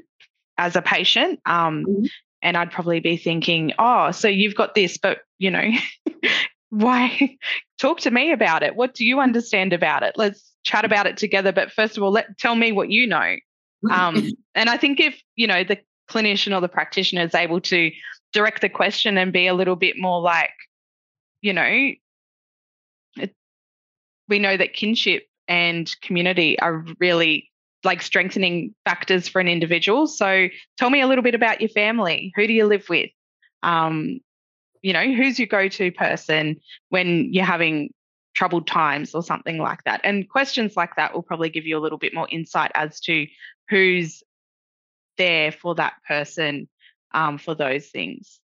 as 0.57 0.75
a 0.75 0.81
patient 0.81 1.39
um, 1.45 1.83
mm-hmm. 1.85 2.05
and 2.41 2.57
i'd 2.57 2.71
probably 2.71 2.99
be 2.99 3.17
thinking 3.17 3.73
oh 3.77 4.11
so 4.11 4.27
you've 4.27 4.55
got 4.55 4.75
this 4.75 4.97
but 4.97 5.19
you 5.37 5.51
know 5.51 5.69
why 6.69 7.37
talk 7.79 7.99
to 7.99 8.11
me 8.11 8.31
about 8.31 8.63
it 8.63 8.75
what 8.75 8.93
do 8.93 9.05
you 9.05 9.19
understand 9.19 9.73
about 9.73 10.03
it 10.03 10.13
let's 10.15 10.46
chat 10.67 10.85
about 10.85 11.07
it 11.07 11.17
together. 11.17 11.51
But 11.51 11.71
first 11.71 11.97
of 11.97 12.03
all, 12.03 12.11
let 12.11 12.37
tell 12.37 12.55
me 12.55 12.71
what 12.71 12.91
you 12.91 13.07
know. 13.07 13.35
Um, 13.89 14.29
and 14.55 14.69
I 14.69 14.77
think 14.77 14.99
if 14.99 15.19
you 15.35 15.47
know 15.47 15.63
the 15.63 15.79
clinician 16.09 16.55
or 16.55 16.61
the 16.61 16.67
practitioner 16.67 17.23
is 17.23 17.33
able 17.33 17.61
to 17.61 17.91
direct 18.33 18.61
the 18.61 18.69
question 18.69 19.17
and 19.17 19.31
be 19.31 19.47
a 19.47 19.53
little 19.53 19.75
bit 19.75 19.97
more 19.97 20.21
like, 20.21 20.53
you 21.41 21.53
know, 21.53 21.91
it, 23.15 23.33
we 24.27 24.39
know 24.39 24.57
that 24.57 24.73
kinship 24.73 25.23
and 25.47 25.89
community 26.01 26.59
are 26.59 26.85
really 26.99 27.49
like 27.83 28.01
strengthening 28.01 28.75
factors 28.83 29.27
for 29.29 29.39
an 29.39 29.47
individual. 29.47 30.07
So 30.07 30.49
tell 30.77 30.89
me 30.89 30.99
a 30.99 31.07
little 31.07 31.23
bit 31.23 31.35
about 31.35 31.61
your 31.61 31.69
family. 31.69 32.33
Who 32.35 32.45
do 32.45 32.53
you 32.53 32.65
live 32.65 32.89
with? 32.89 33.09
Um, 33.63 34.19
you 34.81 34.91
know, 34.93 35.05
who's 35.13 35.39
your 35.39 35.47
go-to 35.47 35.91
person 35.91 36.57
when 36.89 37.33
you're 37.33 37.45
having 37.45 37.91
troubled 38.37 38.67
times 38.67 39.15
or 39.15 39.23
something 39.23 39.57
like 39.57 39.83
that. 39.85 39.99
And 40.03 40.29
questions 40.29 40.77
like 40.77 40.95
that 40.95 41.11
will 41.11 41.23
probably 41.23 41.49
give 41.49 41.65
you 41.65 41.75
a 41.75 41.81
little 41.81 41.97
bit 41.97 42.13
more 42.13 42.27
insight 42.29 42.71
as 42.75 42.99
to 43.01 43.25
who's 43.67 44.21
there 45.17 45.51
for 45.51 45.73
that 45.73 45.93
person 46.07 46.69
um, 47.15 47.39
for 47.39 47.55
those 47.55 47.87
things. 47.87 48.39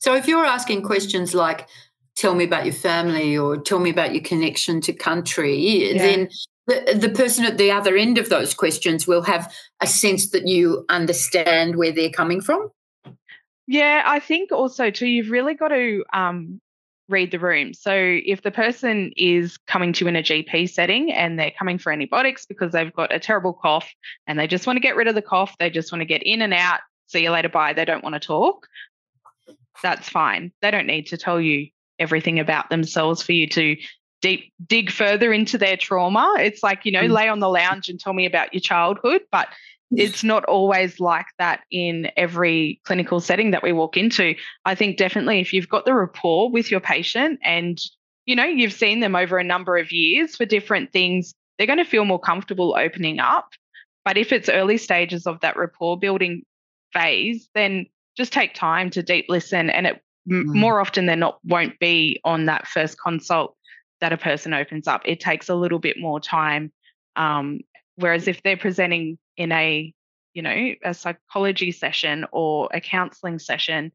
So 0.00 0.16
if 0.16 0.26
you're 0.26 0.44
asking 0.44 0.82
questions 0.82 1.36
like, 1.36 1.68
tell 2.16 2.34
me 2.34 2.42
about 2.42 2.64
your 2.64 2.74
family 2.74 3.38
or 3.38 3.56
tell 3.56 3.78
me 3.78 3.90
about 3.90 4.12
your 4.12 4.24
connection 4.24 4.80
to 4.80 4.92
country, 4.92 5.54
yeah. 5.56 5.98
then 5.98 6.28
the, 6.66 6.98
the 6.98 7.08
person 7.08 7.44
at 7.44 7.58
the 7.58 7.70
other 7.70 7.96
end 7.96 8.18
of 8.18 8.30
those 8.30 8.54
questions 8.54 9.06
will 9.06 9.22
have 9.22 9.54
a 9.80 9.86
sense 9.86 10.30
that 10.30 10.48
you 10.48 10.84
understand 10.88 11.76
where 11.76 11.92
they're 11.92 12.10
coming 12.10 12.40
from. 12.40 12.70
Yeah, 13.68 14.02
I 14.04 14.18
think 14.18 14.50
also 14.50 14.90
too, 14.90 15.06
you've 15.06 15.30
really 15.30 15.54
got 15.54 15.68
to 15.68 16.02
um, 16.12 16.60
read 17.08 17.30
the 17.30 17.38
room. 17.38 17.74
So 17.74 17.92
if 17.94 18.42
the 18.42 18.50
person 18.50 19.12
is 19.16 19.56
coming 19.66 19.92
to 19.94 20.06
in 20.06 20.16
a 20.16 20.22
GP 20.22 20.70
setting 20.70 21.12
and 21.12 21.38
they're 21.38 21.52
coming 21.58 21.78
for 21.78 21.92
antibiotics 21.92 22.44
because 22.44 22.72
they've 22.72 22.92
got 22.92 23.14
a 23.14 23.18
terrible 23.18 23.54
cough 23.54 23.90
and 24.26 24.38
they 24.38 24.46
just 24.46 24.66
want 24.66 24.76
to 24.76 24.80
get 24.80 24.96
rid 24.96 25.08
of 25.08 25.14
the 25.14 25.22
cough, 25.22 25.56
they 25.58 25.70
just 25.70 25.90
want 25.90 26.00
to 26.00 26.06
get 26.06 26.22
in 26.22 26.42
and 26.42 26.52
out, 26.52 26.80
see 27.06 27.22
you 27.22 27.30
later, 27.30 27.48
bye, 27.48 27.72
they 27.72 27.84
don't 27.84 28.04
want 28.04 28.14
to 28.14 28.20
talk, 28.20 28.66
that's 29.82 30.08
fine. 30.08 30.52
They 30.60 30.70
don't 30.70 30.86
need 30.86 31.06
to 31.08 31.16
tell 31.16 31.40
you 31.40 31.68
everything 31.98 32.38
about 32.38 32.70
themselves 32.70 33.22
for 33.22 33.32
you 33.32 33.48
to 33.48 33.76
deep 34.20 34.52
dig 34.66 34.90
further 34.90 35.32
into 35.32 35.58
their 35.58 35.76
trauma. 35.76 36.36
It's 36.38 36.62
like, 36.62 36.84
you 36.84 36.92
know, 36.92 37.04
mm. 37.04 37.10
lay 37.10 37.28
on 37.28 37.38
the 37.38 37.48
lounge 37.48 37.88
and 37.88 37.98
tell 37.98 38.12
me 38.12 38.26
about 38.26 38.52
your 38.52 38.60
childhood, 38.60 39.22
but 39.30 39.48
it's 39.90 40.22
not 40.22 40.44
always 40.44 41.00
like 41.00 41.26
that 41.38 41.60
in 41.70 42.10
every 42.16 42.80
clinical 42.84 43.20
setting 43.20 43.52
that 43.52 43.62
we 43.62 43.72
walk 43.72 43.96
into. 43.96 44.34
I 44.64 44.74
think 44.74 44.98
definitely 44.98 45.40
if 45.40 45.52
you've 45.52 45.68
got 45.68 45.84
the 45.84 45.94
rapport 45.94 46.50
with 46.50 46.70
your 46.70 46.80
patient 46.80 47.38
and 47.42 47.78
you 48.26 48.36
know 48.36 48.44
you've 48.44 48.72
seen 48.72 49.00
them 49.00 49.16
over 49.16 49.38
a 49.38 49.44
number 49.44 49.78
of 49.78 49.90
years 49.90 50.36
for 50.36 50.44
different 50.44 50.92
things, 50.92 51.34
they're 51.56 51.66
going 51.66 51.78
to 51.78 51.84
feel 51.84 52.04
more 52.04 52.20
comfortable 52.20 52.76
opening 52.78 53.18
up. 53.18 53.48
But 54.04 54.18
if 54.18 54.32
it's 54.32 54.48
early 54.48 54.76
stages 54.76 55.26
of 55.26 55.40
that 55.40 55.56
rapport 55.56 55.98
building 55.98 56.42
phase, 56.92 57.48
then 57.54 57.86
just 58.16 58.32
take 58.32 58.54
time 58.54 58.90
to 58.90 59.02
deep 59.02 59.26
listen 59.28 59.70
and 59.70 59.86
it 59.86 60.02
mm. 60.28 60.44
more 60.46 60.80
often 60.80 61.06
than 61.06 61.20
not 61.20 61.38
won't 61.44 61.78
be 61.78 62.20
on 62.24 62.46
that 62.46 62.66
first 62.66 63.00
consult 63.00 63.54
that 64.00 64.12
a 64.12 64.16
person 64.16 64.52
opens 64.52 64.86
up. 64.86 65.02
It 65.04 65.20
takes 65.20 65.48
a 65.48 65.54
little 65.54 65.78
bit 65.78 65.96
more 65.98 66.20
time. 66.20 66.72
Um, 67.16 67.60
whereas 67.96 68.28
if 68.28 68.42
they're 68.42 68.56
presenting 68.56 69.18
in 69.38 69.52
a 69.52 69.94
you 70.34 70.42
know 70.42 70.74
a 70.84 70.92
psychology 70.92 71.72
session 71.72 72.26
or 72.32 72.68
a 72.74 72.80
counseling 72.80 73.38
session 73.38 73.90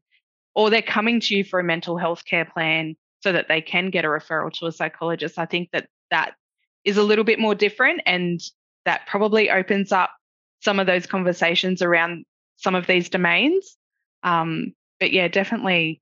or 0.56 0.70
they're 0.70 0.82
coming 0.82 1.20
to 1.20 1.36
you 1.36 1.44
for 1.44 1.60
a 1.60 1.64
mental 1.64 1.96
health 1.96 2.24
care 2.24 2.44
plan 2.44 2.96
so 3.20 3.32
that 3.32 3.46
they 3.48 3.60
can 3.60 3.90
get 3.90 4.04
a 4.04 4.08
referral 4.08 4.52
to 4.52 4.66
a 4.66 4.72
psychologist 4.72 5.38
i 5.38 5.46
think 5.46 5.68
that 5.72 5.86
that 6.10 6.32
is 6.84 6.96
a 6.96 7.02
little 7.02 7.24
bit 7.24 7.38
more 7.38 7.54
different 7.54 8.00
and 8.06 8.40
that 8.84 9.06
probably 9.06 9.50
opens 9.50 9.92
up 9.92 10.10
some 10.60 10.80
of 10.80 10.86
those 10.86 11.06
conversations 11.06 11.82
around 11.82 12.24
some 12.56 12.74
of 12.74 12.86
these 12.86 13.08
domains 13.08 13.76
um, 14.22 14.72
but 14.98 15.12
yeah 15.12 15.28
definitely 15.28 16.00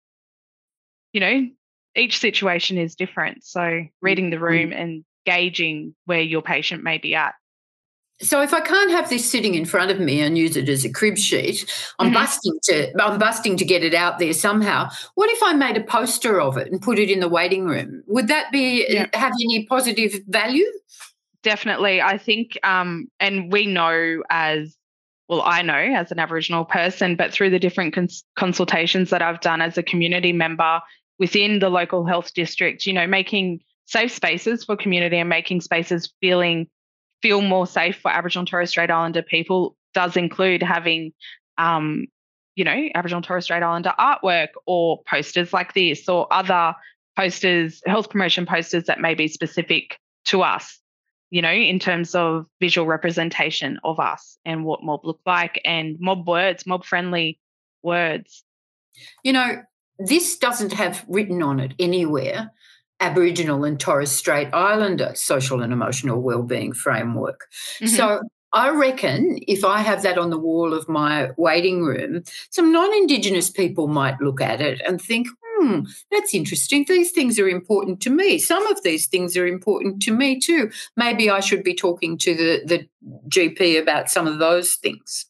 you 1.13 1.21
know 1.21 1.47
each 1.95 2.19
situation 2.19 2.79
is 2.79 2.95
different 2.95 3.45
so 3.45 3.83
reading 4.01 4.31
the 4.31 4.37
mm-hmm. 4.37 4.45
room 4.45 4.73
and 4.73 5.05
gauging 5.27 5.95
where 6.07 6.21
your 6.21 6.43
patient 6.43 6.83
may 6.83 6.99
be 6.99 7.15
at 7.15 7.35
so 8.21 8.41
if 8.41 8.55
I 8.55 8.61
can't 8.61 8.91
have 8.91 9.11
this 9.11 9.29
sitting 9.29 9.55
in 9.55 9.65
front 9.65 9.91
of 9.91 9.99
me 9.99 10.21
and 10.21 10.39
use 10.39 10.57
it 10.57 10.69
as 10.69 10.85
a 10.85 10.93
crib 10.93 11.19
sheet, 11.19 11.67
I'm 11.99 12.07
mm-hmm. 12.07 12.15
busting 12.15 12.59
to 12.65 13.03
I'm 13.03 13.19
busting 13.19 13.57
to 13.57 13.65
get 13.65 13.83
it 13.83 13.95
out 13.95 14.19
there 14.19 14.33
somehow. 14.33 14.91
What 15.15 15.31
if 15.31 15.43
I 15.43 15.55
made 15.55 15.77
a 15.77 15.83
poster 15.83 16.41
of 16.41 16.57
it 16.57 16.71
and 16.71 16.81
put 16.81 16.99
it 16.99 17.11
in 17.11 17.21
the 17.21 17.29
waiting 17.29 17.65
room? 17.67 18.03
Would 18.07 18.29
that 18.29 18.53
be 18.53 18.87
yeah. 18.89 19.07
have 19.15 19.33
any 19.33 19.67
positive 19.67 20.21
value? 20.29 20.67
Definitely, 21.43 22.01
I 22.01 22.19
think, 22.19 22.57
um, 22.63 23.09
and 23.19 23.51
we 23.51 23.67
know 23.67 24.23
as 24.31 24.77
well. 25.29 25.43
I 25.43 25.63
know 25.63 25.75
as 25.75 26.13
an 26.13 26.21
Aboriginal 26.21 26.65
person, 26.65 27.17
but 27.17 27.33
through 27.33 27.51
the 27.51 27.59
different 27.59 27.95
cons- 27.95 28.25
consultations 28.37 29.11
that 29.11 29.23
I've 29.23 29.41
done 29.41 29.61
as 29.61 29.77
a 29.77 29.83
community 29.83 30.33
member 30.33 30.81
within 31.19 31.59
the 31.59 31.69
local 31.69 32.07
health 32.07 32.33
district, 32.35 32.87
you 32.87 32.93
know, 32.93 33.09
making 33.09 33.61
safe 33.87 34.13
spaces 34.13 34.65
for 34.65 34.77
community 34.77 35.19
and 35.19 35.29
making 35.29 35.61
spaces 35.61 36.13
feeling 36.21 36.69
feel 37.23 37.41
more 37.41 37.67
safe 37.67 37.97
for 38.01 38.11
Aboriginal 38.11 38.43
and 38.43 38.49
Torres 38.49 38.71
Strait 38.71 38.91
Islander 38.91 39.23
people 39.23 39.77
does 39.95 40.17
include 40.17 40.63
having, 40.63 41.13
um, 41.59 42.07
you 42.57 42.65
know, 42.65 42.89
Aboriginal 42.95 43.19
and 43.19 43.25
Torres 43.25 43.45
Strait 43.45 43.63
Islander 43.63 43.95
artwork 43.99 44.49
or 44.67 45.03
posters 45.09 45.53
like 45.53 45.73
this 45.75 46.09
or 46.09 46.31
other 46.33 46.75
posters, 47.17 47.81
health 47.87 48.11
promotion 48.11 48.47
posters 48.47 48.85
that 48.85 49.01
may 49.01 49.15
be 49.15 49.29
specific 49.29 49.99
to 50.27 50.43
us, 50.43 50.81
you 51.31 51.43
know, 51.43 51.53
in 51.53 51.79
terms 51.79 52.15
of 52.15 52.47
visual 52.61 52.87
representation 52.87 53.79
of 53.85 54.01
us 54.01 54.39
and 54.45 54.65
what 54.65 54.83
mob 54.83 55.01
look 55.05 55.21
like 55.27 55.61
and 55.65 55.97
mob 56.01 56.27
words, 56.27 56.67
mob 56.67 56.85
friendly 56.85 57.39
words. 57.83 58.45
You 59.23 59.33
know, 59.33 59.63
this 59.99 60.39
doesn't 60.39 60.73
have 60.73 61.05
written 61.09 61.43
on 61.43 61.61
it 61.61 61.73
anywhere 61.79 62.51
Aboriginal 63.03 63.65
and 63.65 63.81
Torres 63.81 64.13
Strait 64.13 64.49
Islander 64.53 65.13
social 65.15 65.61
and 65.61 65.73
emotional 65.73 66.23
well-being 66.23 66.73
framework. 66.73 67.49
Mm-hmm. 67.81 67.89
So 67.89 68.23
I 68.53 68.71
reckon 68.71 69.39
if 69.49 69.65
I 69.65 69.81
have 69.81 70.03
that 70.03 70.19
on 70.19 70.31
the 70.31 70.39
wall 70.39 70.73
of 70.73 70.89
my 70.89 71.31
waiting 71.37 71.83
room, 71.83 72.23
some 72.51 72.71
non-Indigenous 72.71 73.51
people 73.51 73.89
might 73.89 74.21
look 74.21 74.41
at 74.41 74.61
it 74.61 74.81
and 74.87 75.03
think, 75.03 75.27
hmm, 75.45 75.81
that's 76.13 76.33
interesting. 76.33 76.85
These 76.87 77.11
things 77.11 77.41
are 77.41 77.49
important 77.49 78.01
to 78.03 78.11
me. 78.11 78.39
Some 78.39 78.65
of 78.69 78.83
these 78.85 79.09
things 79.09 79.37
are 79.37 79.49
important 79.49 80.01
to 80.03 80.13
me 80.13 80.39
too. 80.39 80.71
Maybe 80.97 81.29
I 81.29 81.41
should 81.41 81.65
be 81.65 81.75
talking 81.75 82.17
to 82.19 82.35
the, 82.35 82.63
the 82.65 82.89
GP 83.29 83.81
about 83.83 84.11
some 84.11 84.29
of 84.29 84.39
those 84.39 84.75
things. 84.75 85.27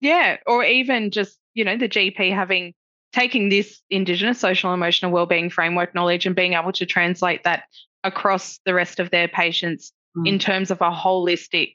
Yeah, 0.00 0.36
or 0.46 0.62
even 0.62 1.10
just, 1.10 1.38
you 1.54 1.64
know, 1.64 1.76
the 1.76 1.88
GP 1.88 2.32
having 2.32 2.72
taking 3.12 3.48
this 3.48 3.80
Indigenous 3.90 4.38
social 4.38 4.72
and 4.72 4.78
emotional 4.78 5.12
wellbeing 5.12 5.50
framework 5.50 5.94
knowledge 5.94 6.26
and 6.26 6.36
being 6.36 6.54
able 6.54 6.72
to 6.72 6.86
translate 6.86 7.44
that 7.44 7.64
across 8.04 8.60
the 8.64 8.74
rest 8.74 9.00
of 9.00 9.10
their 9.10 9.28
patients 9.28 9.92
mm. 10.16 10.28
in 10.28 10.38
terms 10.38 10.70
of 10.70 10.80
a 10.80 10.90
holistic 10.90 11.74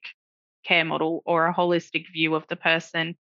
care 0.66 0.86
model 0.86 1.22
or 1.26 1.48
a 1.48 1.54
holistic 1.54 2.06
view 2.12 2.36
of 2.36 2.46
the 2.48 2.56
person. 2.56 3.16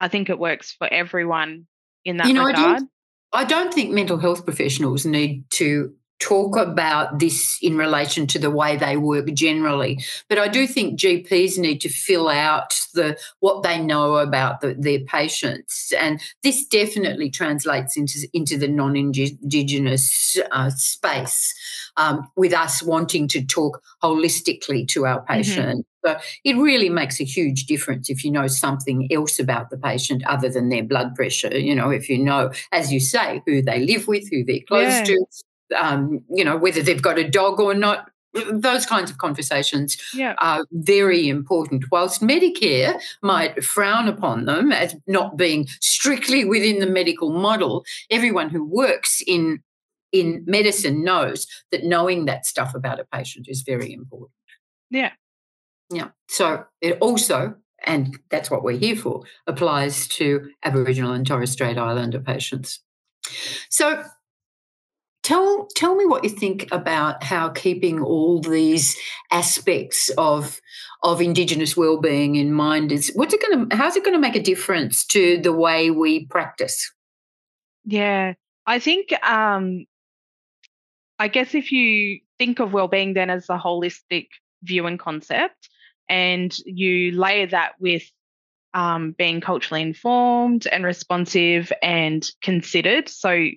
I 0.00 0.08
think 0.08 0.28
it 0.28 0.38
works 0.38 0.72
for 0.72 0.86
everyone 0.92 1.66
in 2.04 2.18
that 2.18 2.26
you 2.26 2.34
know, 2.34 2.44
regard. 2.44 2.66
I 2.66 2.78
don't, 2.78 2.90
I 3.32 3.44
don't 3.44 3.74
think 3.74 3.90
mental 3.90 4.18
health 4.18 4.44
professionals 4.44 5.06
need 5.06 5.44
to 5.52 5.94
talk 6.24 6.56
about 6.56 7.18
this 7.18 7.58
in 7.60 7.76
relation 7.76 8.26
to 8.26 8.38
the 8.38 8.50
way 8.50 8.76
they 8.76 8.96
work 8.96 9.26
generally. 9.34 10.02
But 10.28 10.38
I 10.38 10.48
do 10.48 10.66
think 10.66 10.98
GPs 10.98 11.58
need 11.58 11.82
to 11.82 11.90
fill 11.90 12.28
out 12.28 12.80
the 12.94 13.18
what 13.40 13.62
they 13.62 13.78
know 13.78 14.14
about 14.16 14.62
the, 14.62 14.74
their 14.78 15.00
patients, 15.00 15.92
and 15.98 16.20
this 16.42 16.66
definitely 16.66 17.30
translates 17.30 17.96
into 17.96 18.26
into 18.32 18.56
the 18.56 18.68
non-indigenous 18.68 20.38
uh, 20.50 20.70
space. 20.70 21.54
Um, 21.96 22.28
with 22.34 22.52
us 22.52 22.82
wanting 22.82 23.28
to 23.28 23.46
talk 23.46 23.80
holistically 24.02 24.88
to 24.88 25.06
our 25.06 25.18
mm-hmm. 25.18 25.32
patient. 25.32 25.86
Mm-hmm. 26.04 26.20
So 26.20 26.20
it 26.42 26.56
really 26.56 26.88
makes 26.88 27.20
a 27.20 27.24
huge 27.24 27.66
difference 27.66 28.10
if 28.10 28.24
you 28.24 28.32
know 28.32 28.48
something 28.48 29.06
else 29.12 29.38
about 29.38 29.70
the 29.70 29.78
patient 29.78 30.24
other 30.26 30.48
than 30.48 30.70
their 30.70 30.82
blood 30.82 31.14
pressure. 31.14 31.56
You 31.56 31.76
know, 31.76 31.90
if 31.90 32.08
you 32.08 32.18
know, 32.18 32.50
as 32.72 32.92
you 32.92 32.98
say, 32.98 33.42
who 33.46 33.62
they 33.62 33.86
live 33.86 34.08
with, 34.08 34.28
who 34.28 34.44
they're 34.44 34.66
close 34.66 34.90
yeah. 34.90 35.04
to, 35.04 35.26
um, 35.74 36.22
you 36.30 36.44
know, 36.44 36.56
whether 36.56 36.82
they've 36.82 37.02
got 37.02 37.18
a 37.18 37.28
dog 37.28 37.60
or 37.60 37.74
not. 37.74 38.10
Those 38.50 38.84
kinds 38.84 39.12
of 39.12 39.18
conversations 39.18 39.96
yeah. 40.12 40.34
are 40.38 40.66
very 40.72 41.28
important. 41.28 41.84
Whilst 41.92 42.20
Medicare 42.20 43.00
might 43.22 43.62
frown 43.62 44.08
upon 44.08 44.46
them 44.46 44.72
as 44.72 44.96
not 45.06 45.36
being 45.36 45.68
strictly 45.80 46.44
within 46.44 46.80
the 46.80 46.88
medical 46.88 47.30
model, 47.30 47.84
everyone 48.10 48.50
who 48.50 48.64
works 48.64 49.22
in 49.24 49.62
in 50.10 50.44
medicine 50.46 51.04
knows 51.04 51.46
that 51.70 51.84
knowing 51.84 52.24
that 52.24 52.46
stuff 52.46 52.74
about 52.74 53.00
a 53.00 53.04
patient 53.04 53.46
is 53.48 53.62
very 53.62 53.92
important. 53.92 54.30
Yeah. 54.90 55.10
Yeah. 55.90 56.08
So 56.28 56.64
it 56.80 56.98
also, 57.00 57.56
and 57.84 58.18
that's 58.30 58.50
what 58.50 58.62
we're 58.62 58.78
here 58.78 58.96
for, 58.96 59.24
applies 59.46 60.06
to 60.08 60.48
Aboriginal 60.64 61.12
and 61.12 61.26
Torres 61.26 61.50
Strait 61.50 61.76
Islander 61.76 62.20
patients. 62.20 62.80
So 63.68 64.04
Tell 65.24 65.66
tell 65.74 65.96
me 65.96 66.04
what 66.04 66.22
you 66.22 66.28
think 66.30 66.68
about 66.70 67.24
how 67.24 67.48
keeping 67.48 68.00
all 68.00 68.40
these 68.42 68.96
aspects 69.32 70.10
of 70.18 70.60
of 71.02 71.20
Indigenous 71.20 71.76
well-being 71.76 72.36
in 72.36 72.52
mind 72.52 72.92
is 72.92 73.10
what's 73.14 73.32
it 73.32 73.42
going 73.42 73.68
to 73.68 73.76
how's 73.76 73.96
it 73.96 74.04
going 74.04 74.14
to 74.14 74.20
make 74.20 74.36
a 74.36 74.42
difference 74.42 75.04
to 75.06 75.38
the 75.38 75.52
way 75.52 75.90
we 75.90 76.26
practice? 76.26 76.92
Yeah, 77.86 78.34
I 78.66 78.78
think 78.78 79.12
um, 79.26 79.86
I 81.18 81.28
guess 81.28 81.54
if 81.54 81.72
you 81.72 82.20
think 82.38 82.60
of 82.60 82.74
well-being 82.74 83.14
then 83.14 83.30
as 83.30 83.48
a 83.48 83.58
holistic 83.58 84.28
view 84.62 84.86
and 84.86 84.98
concept, 84.98 85.70
and 86.06 86.54
you 86.66 87.12
layer 87.12 87.46
that 87.46 87.72
with 87.80 88.02
um, 88.74 89.12
being 89.12 89.40
culturally 89.40 89.80
informed 89.80 90.66
and 90.66 90.84
responsive 90.84 91.72
and 91.82 92.28
considered. 92.42 93.08
So 93.08 93.48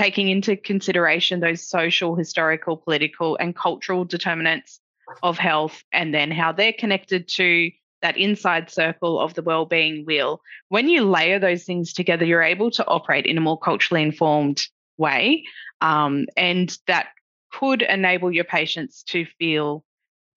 taking 0.00 0.30
into 0.30 0.56
consideration 0.56 1.40
those 1.40 1.68
social, 1.68 2.16
historical, 2.16 2.74
political, 2.74 3.36
and 3.36 3.54
cultural 3.54 4.02
determinants 4.02 4.80
of 5.22 5.36
health, 5.36 5.84
and 5.92 6.14
then 6.14 6.30
how 6.30 6.52
they're 6.52 6.72
connected 6.72 7.28
to 7.28 7.70
that 8.00 8.16
inside 8.16 8.70
circle 8.70 9.20
of 9.20 9.34
the 9.34 9.42
well-being 9.42 10.06
wheel. 10.06 10.40
When 10.70 10.88
you 10.88 11.04
layer 11.04 11.38
those 11.38 11.64
things 11.64 11.92
together, 11.92 12.24
you're 12.24 12.42
able 12.42 12.70
to 12.70 12.86
operate 12.86 13.26
in 13.26 13.36
a 13.36 13.42
more 13.42 13.58
culturally 13.58 14.02
informed 14.02 14.62
way. 14.96 15.44
Um, 15.82 16.28
and 16.34 16.74
that 16.86 17.08
could 17.52 17.82
enable 17.82 18.32
your 18.32 18.44
patients 18.44 19.02
to 19.02 19.26
feel 19.38 19.84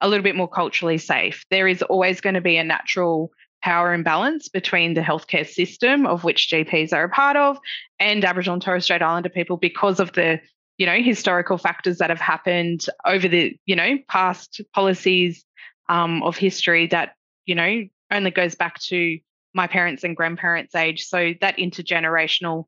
a 0.01 0.09
little 0.09 0.23
bit 0.23 0.35
more 0.35 0.49
culturally 0.49 0.97
safe. 0.97 1.45
There 1.49 1.69
is 1.69 1.81
always 1.83 2.19
going 2.19 2.35
to 2.35 2.41
be 2.41 2.57
a 2.57 2.65
natural 2.65 3.31
power 3.63 3.93
imbalance 3.93 4.49
between 4.49 4.93
the 4.93 5.01
healthcare 5.01 5.47
system, 5.47 6.05
of 6.05 6.23
which 6.23 6.49
GPs 6.49 6.93
are 6.93 7.05
a 7.05 7.09
part 7.09 7.37
of, 7.37 7.57
and 7.99 8.23
Aboriginal 8.25 8.55
and 8.55 8.61
Torres 8.61 8.83
Strait 8.83 9.01
Islander 9.01 9.29
people 9.29 9.57
because 9.57 9.99
of 9.99 10.11
the 10.13 10.39
you 10.77 10.85
know 10.85 11.01
historical 11.01 11.57
factors 11.57 11.99
that 11.99 12.09
have 12.09 12.19
happened 12.19 12.85
over 13.05 13.27
the 13.27 13.57
you 13.65 13.75
know 13.75 13.97
past 14.09 14.61
policies 14.73 15.45
um, 15.89 16.21
of 16.23 16.35
history 16.37 16.87
that 16.87 17.13
you 17.45 17.55
know 17.55 17.83
only 18.11 18.31
goes 18.31 18.55
back 18.55 18.79
to 18.79 19.17
my 19.53 19.67
parents 19.67 20.03
and 20.03 20.17
grandparents' 20.17 20.75
age. 20.75 21.05
So 21.05 21.33
that 21.41 21.57
intergenerational 21.57 22.65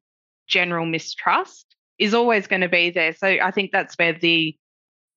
general 0.48 0.86
mistrust 0.86 1.76
is 1.98 2.14
always 2.14 2.48
going 2.48 2.62
to 2.62 2.70
be 2.70 2.92
there. 2.92 3.14
So 3.14 3.28
I 3.28 3.52
think 3.52 3.72
that's 3.72 3.96
where 3.96 4.14
the 4.14 4.56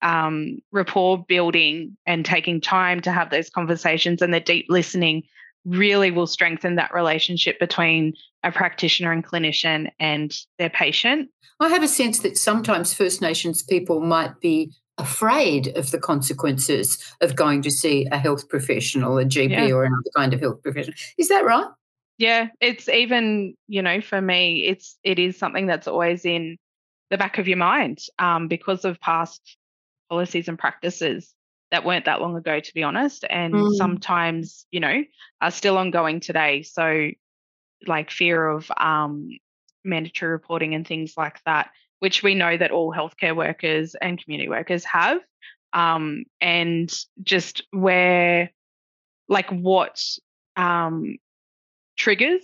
um, 0.01 0.59
rapport 0.73 1.25
building 1.29 1.97
and 2.07 2.25
taking 2.25 2.61
time 2.61 3.01
to 3.03 3.13
have 3.13 3.31
those 3.31 3.51
conversations 3.51 4.23
and 4.23 4.33
the 4.33 4.41
deep 4.41 4.67
listening 4.69 5.25
really 5.65 6.11
will 6.11 6.27
strengthen 6.27 6.77
that 6.77 6.95
relationship 6.95 7.59
between 7.59 8.15
a 8.43 8.53
practitioner 8.53 9.13
and 9.13 9.25
clinician 9.25 9.91
and 9.99 10.35
their 10.59 10.71
patient. 10.71 11.31
I 11.61 11.69
have 11.69 11.83
a 11.83 11.89
sense 11.89 12.21
that 12.21 12.39
sometimes 12.39 12.95
First 12.95 13.21
Nations 13.21 13.63
people 13.63 14.01
might 14.01 14.41
be 14.41 14.73
afraid 14.97 15.69
of 15.77 15.91
the 15.91 15.99
consequences 15.99 16.99
of 17.21 17.37
going 17.37 17.63
to 17.63 17.71
see 17.71 18.07
a 18.11 18.19
health 18.19 18.49
professional, 18.49 19.19
a 19.19 19.25
GP 19.25 19.51
yeah. 19.51 19.75
or 19.75 19.85
another 19.85 20.11
kind 20.17 20.35
of 20.35 20.41
health 20.41 20.63
professional. 20.63 20.97
Is 21.17 21.29
that 21.29 21.45
right? 21.45 21.67
Yeah, 22.19 22.49
it's 22.61 22.89
even, 22.89 23.55
you 23.69 23.81
know, 23.81 24.01
for 24.01 24.21
me, 24.21 24.65
it's 24.67 24.99
it 25.05 25.21
is 25.21 25.39
something 25.39 25.67
that's 25.67 25.87
always 25.87 26.25
in 26.25 26.57
the 27.11 27.19
back 27.19 27.39
of 27.39 27.47
your 27.47 27.57
mind 27.57 27.99
um, 28.19 28.49
because 28.49 28.85
of 28.85 29.01
past 29.01 29.57
policies 30.11 30.49
and 30.49 30.59
practices 30.59 31.33
that 31.71 31.85
weren't 31.85 32.07
that 32.07 32.21
long 32.21 32.37
ago, 32.37 32.61
to 32.61 32.75
be 32.75 32.83
honest, 32.83 33.25
and 33.29 33.55
mm. 33.55 33.75
sometimes, 33.75 34.67
you 34.71 34.81
know, 34.81 35.03
are 35.41 35.51
still 35.51 35.77
ongoing 35.77 36.21
today. 36.21 36.63
So, 36.63 37.11
like 37.87 38.11
fear 38.11 38.49
of 38.49 38.71
um, 38.77 39.29
mandatory 39.85 40.33
reporting 40.33 40.75
and 40.75 40.87
things 40.87 41.15
like 41.17 41.37
that, 41.45 41.71
which 42.01 42.23
we 42.23 42.35
know 42.35 42.57
that 42.57 42.71
all 42.71 42.93
healthcare 42.93 43.37
workers 43.37 43.95
and 44.01 44.23
community 44.23 44.49
workers 44.49 44.85
have, 44.85 45.21
um, 45.73 46.25
and 46.41 46.93
just 47.23 47.63
where, 47.71 48.51
like, 49.29 49.51
what 49.51 50.03
um, 50.57 51.17
triggers 51.97 52.43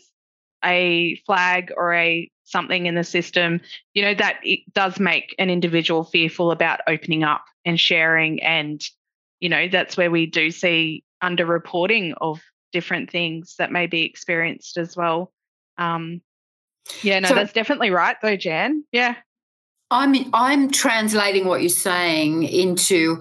a 0.65 1.17
flag 1.27 1.73
or 1.77 1.95
a 1.95 2.31
something 2.45 2.87
in 2.87 2.95
the 2.95 3.05
system, 3.05 3.61
you 3.95 4.03
know, 4.03 4.15
that 4.15 4.39
it 4.43 4.61
does 4.73 5.01
make 5.01 5.35
an 5.39 5.51
individual 5.51 6.05
fearful 6.05 6.51
about 6.51 6.81
opening 6.87 7.25
up 7.25 7.45
and 7.65 7.81
sharing. 7.81 8.43
And, 8.43 8.83
you 9.45 9.51
know, 9.51 9.69
that's 9.69 9.95
where 9.99 10.11
we 10.11 10.25
do 10.25 10.51
see 10.51 11.05
underreporting 11.23 12.15
of 12.19 12.41
different 12.73 13.11
things 13.11 13.57
that 13.59 13.71
may 13.71 13.87
be 13.87 14.01
experienced 14.01 14.79
as 14.79 14.97
well. 14.97 15.35
Um, 15.77 16.23
yeah, 17.03 17.19
no, 17.19 17.29
so, 17.29 17.35
that's 17.35 17.53
definitely 17.53 17.91
right 17.91 18.17
though, 18.23 18.37
Jan. 18.37 18.85
Yeah. 18.91 19.17
I'm 19.91 20.15
I'm 20.33 20.71
translating 20.71 21.45
what 21.45 21.61
you're 21.61 21.69
saying 21.69 22.45
into 22.45 23.21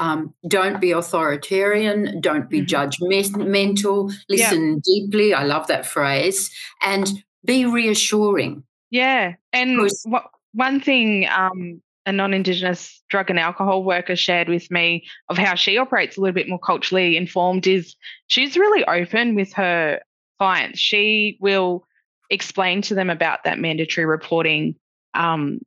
um, 0.00 0.34
don't 0.48 0.80
be 0.80 0.90
authoritarian, 0.90 2.20
don't 2.20 2.50
be 2.50 2.62
mm-hmm. 2.62 3.04
judgmental, 3.04 4.12
listen 4.28 4.72
yeah. 4.72 4.78
deeply. 4.84 5.32
I 5.32 5.44
love 5.44 5.68
that 5.68 5.86
phrase. 5.86 6.50
And 6.84 7.22
be 7.44 7.66
reassuring. 7.66 8.64
Yeah. 8.90 9.34
And 9.52 9.88
what, 10.06 10.24
one 10.54 10.80
thing 10.80 11.28
um, 11.28 11.80
a 12.06 12.12
non 12.12 12.34
Indigenous 12.34 13.02
drug 13.08 13.30
and 13.30 13.38
alcohol 13.38 13.84
worker 13.84 14.16
shared 14.16 14.48
with 14.48 14.70
me 14.70 15.04
of 15.28 15.38
how 15.38 15.54
she 15.54 15.78
operates 15.78 16.16
a 16.16 16.20
little 16.20 16.34
bit 16.34 16.48
more 16.48 16.58
culturally 16.58 17.16
informed 17.16 17.66
is 17.66 17.94
she's 18.26 18.56
really 18.56 18.84
open 18.84 19.34
with 19.34 19.52
her 19.54 20.00
clients. 20.38 20.80
She 20.80 21.38
will 21.40 21.86
explain 22.30 22.82
to 22.82 22.94
them 22.94 23.10
about 23.10 23.44
that 23.44 23.58
mandatory 23.58 24.06
reporting 24.06 24.74
um, 25.14 25.60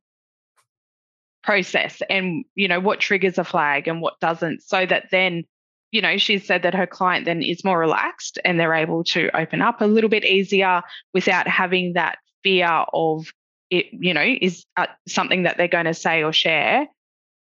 process 1.46 2.02
and 2.10 2.44
you 2.56 2.66
know 2.66 2.80
what 2.80 2.98
triggers 2.98 3.38
a 3.38 3.44
flag 3.44 3.86
and 3.86 4.02
what 4.02 4.18
doesn't 4.18 4.60
so 4.62 4.84
that 4.84 5.04
then 5.12 5.44
you 5.92 6.02
know 6.02 6.18
she 6.18 6.38
said 6.40 6.62
that 6.62 6.74
her 6.74 6.88
client 6.88 7.24
then 7.24 7.40
is 7.40 7.64
more 7.64 7.78
relaxed 7.78 8.40
and 8.44 8.58
they're 8.58 8.74
able 8.74 9.04
to 9.04 9.30
open 9.34 9.62
up 9.62 9.80
a 9.80 9.86
little 9.86 10.10
bit 10.10 10.24
easier 10.24 10.82
without 11.14 11.46
having 11.46 11.92
that 11.92 12.18
fear 12.42 12.84
of 12.92 13.26
it 13.70 13.86
you 13.92 14.14
know 14.14 14.24
is 14.40 14.64
uh, 14.76 14.86
something 15.08 15.44
that 15.44 15.56
they're 15.56 15.68
going 15.68 15.86
to 15.86 15.94
say 15.94 16.22
or 16.22 16.32
share 16.32 16.86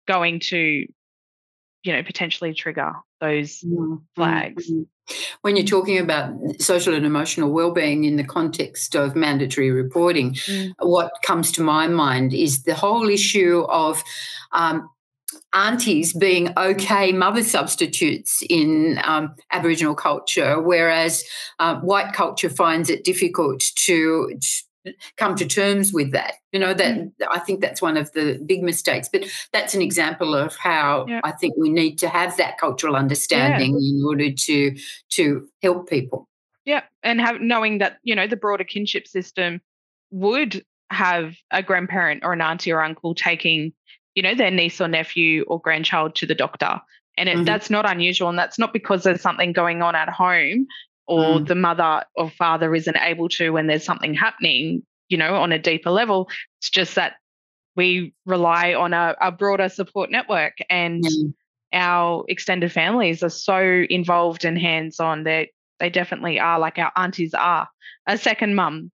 going 0.08 0.40
to 0.40 0.58
you 1.84 1.94
know 1.94 2.04
potentially 2.04 2.54
trigger 2.54 2.94
those 3.22 3.60
mm-hmm. 3.60 3.96
flags 4.16 4.70
mm-hmm. 4.70 5.14
when 5.42 5.56
you're 5.56 5.66
talking 5.66 5.98
about 5.98 6.34
social 6.60 6.94
and 6.94 7.06
emotional 7.06 7.52
well-being 7.52 8.04
in 8.04 8.16
the 8.16 8.24
context 8.24 8.96
of 8.96 9.16
mandatory 9.16 9.72
reporting 9.72 10.34
mm. 10.34 10.74
what 10.80 11.12
comes 11.24 11.52
to 11.52 11.62
my 11.62 11.88
mind 11.88 12.34
is 12.34 12.64
the 12.64 12.76
whole 12.76 13.10
issue 13.10 13.66
of 13.70 14.04
um, 14.52 14.90
aunties 15.54 16.14
being 16.14 16.52
okay 16.58 17.12
mother 17.12 17.44
substitutes 17.44 18.44
in 18.50 19.00
um, 19.04 19.36
Aboriginal 19.52 19.96
culture, 19.96 20.62
whereas 20.62 21.24
uh, 21.60 21.76
white 21.78 22.14
culture 22.14 22.50
finds 22.50 22.90
it 22.90 23.04
difficult 23.04 23.64
to 23.76 24.32
come 25.18 25.36
to 25.36 25.46
terms 25.46 25.94
with 25.94 26.12
that. 26.12 26.36
You 26.52 26.60
know 26.60 26.74
that 26.74 26.98
mm. 26.98 27.12
I 27.32 27.40
think 27.40 27.62
that's 27.62 27.82
one 27.82 27.98
of 27.98 28.12
the 28.14 28.42
big 28.46 28.64
mistakes. 28.64 29.10
But 29.12 29.26
that's 29.54 29.74
an 29.74 29.82
example 29.82 30.36
of 30.36 30.56
how 30.56 31.06
yeah. 31.08 31.22
I 31.24 31.32
think 31.32 31.56
we 31.58 31.70
need 31.70 31.98
to 32.00 32.10
have 32.10 32.38
that 32.38 32.58
cultural 32.58 32.96
understanding 32.96 33.78
yeah. 33.80 33.98
in 33.98 34.04
order 34.06 34.32
to 34.32 34.78
to 35.12 35.48
help 35.62 35.90
people. 35.90 36.28
Yeah, 36.66 36.84
and 37.04 37.20
have 37.22 37.42
knowing 37.42 37.80
that 37.80 37.98
you 38.04 38.16
know 38.16 38.28
the 38.28 38.38
broader 38.38 38.64
kinship 38.64 39.08
system 39.08 39.62
would 40.12 40.64
have 40.92 41.36
a 41.52 41.62
grandparent 41.62 42.24
or 42.24 42.34
an 42.34 42.42
auntie 42.42 42.72
or 42.72 42.82
uncle 42.82 43.14
taking 43.14 43.74
you 44.20 44.24
know, 44.24 44.36
their 44.36 44.52
niece 44.52 44.82
or 44.82 44.88
nephew 44.90 45.46
or 45.48 45.62
grandchild 45.62 46.14
to 46.16 46.26
the 46.26 46.36
doctor. 46.36 46.82
And 47.18 47.30
it, 47.30 47.36
mm-hmm. 47.36 47.46
that's 47.46 47.70
not 47.70 47.90
unusual. 47.90 48.28
And 48.28 48.38
that's 48.38 48.60
not 48.60 48.74
because 48.74 49.04
there's 49.04 49.22
something 49.22 49.54
going 49.54 49.82
on 49.82 49.96
at 49.96 50.10
home 50.10 50.68
or 51.10 51.40
mm. 51.40 51.48
the 51.48 51.56
mother 51.56 52.04
or 52.16 52.30
father 52.30 52.74
isn't 52.76 52.96
able 52.98 53.28
to 53.30 53.50
when 53.50 53.68
there's 53.68 53.84
something 53.84 54.14
happening, 54.14 54.84
you 55.10 55.18
know, 55.18 55.36
on 55.36 55.52
a 55.52 55.60
deeper 55.60 55.90
level. 55.90 56.30
It's 56.60 56.70
just 56.70 56.96
that 56.96 57.14
we 57.76 58.14
rely 58.26 58.76
on 58.76 58.94
a, 58.94 59.16
a 59.20 59.32
broader 59.32 59.70
support 59.70 60.12
network 60.12 60.58
and 60.70 61.04
mm. 61.04 61.34
our 61.74 62.24
extended 62.28 62.72
families 62.72 63.24
are 63.24 63.30
so 63.30 63.86
involved 63.90 64.46
and 64.46 64.58
hands 64.58 65.00
on. 65.00 65.24
They 65.24 65.52
they 65.80 65.90
definitely 65.90 66.40
are 66.40 66.60
like 66.60 66.78
our 66.78 66.92
aunties 66.96 67.34
are 67.34 67.68
a 68.06 68.18
second 68.18 68.54
mum. 68.54 68.92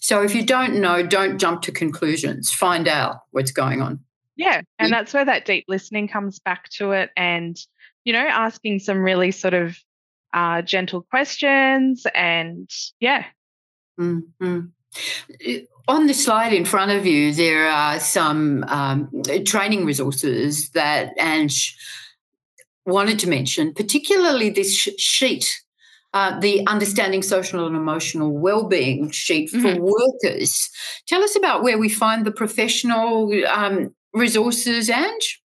So 0.00 0.22
if 0.22 0.34
you 0.34 0.44
don't 0.44 0.80
know, 0.80 1.06
don't 1.06 1.38
jump 1.38 1.62
to 1.62 1.72
conclusions. 1.72 2.50
Find 2.50 2.88
out 2.88 3.20
what's 3.30 3.52
going 3.52 3.80
on. 3.80 4.00
Yeah. 4.36 4.62
And 4.78 4.92
that's 4.92 5.14
where 5.14 5.24
that 5.24 5.44
deep 5.44 5.66
listening 5.68 6.08
comes 6.08 6.40
back 6.40 6.68
to 6.78 6.92
it 6.92 7.10
and, 7.16 7.56
you 8.04 8.12
know, 8.12 8.26
asking 8.26 8.80
some 8.80 8.98
really 8.98 9.30
sort 9.30 9.54
of 9.54 9.78
uh, 10.34 10.62
gentle 10.62 11.02
questions 11.02 12.06
and 12.14 12.68
yeah. 13.00 13.24
Mm-hmm. 13.98 14.60
On 15.86 16.06
the 16.06 16.14
slide 16.14 16.52
in 16.52 16.64
front 16.64 16.90
of 16.90 17.06
you, 17.06 17.32
there 17.32 17.68
are 17.68 18.00
some 18.00 18.64
um, 18.68 19.10
training 19.44 19.84
resources 19.84 20.70
that 20.70 21.12
Ange 21.18 21.76
wanted 22.86 23.18
to 23.20 23.28
mention, 23.28 23.72
particularly 23.72 24.50
this 24.50 24.72
sheet 24.72 25.64
uh, 26.14 26.38
the 26.38 26.64
understanding 26.68 27.22
social 27.22 27.66
and 27.66 27.74
emotional 27.74 28.30
well-being 28.30 29.10
sheet 29.10 29.50
for 29.50 29.58
mm-hmm. 29.58 29.82
workers. 29.82 30.70
Tell 31.08 31.24
us 31.24 31.34
about 31.34 31.64
where 31.64 31.76
we 31.76 31.88
find 31.88 32.24
the 32.24 32.30
professional 32.30 33.32
um, 33.48 33.92
resources, 34.12 34.88
Ange? 34.88 35.42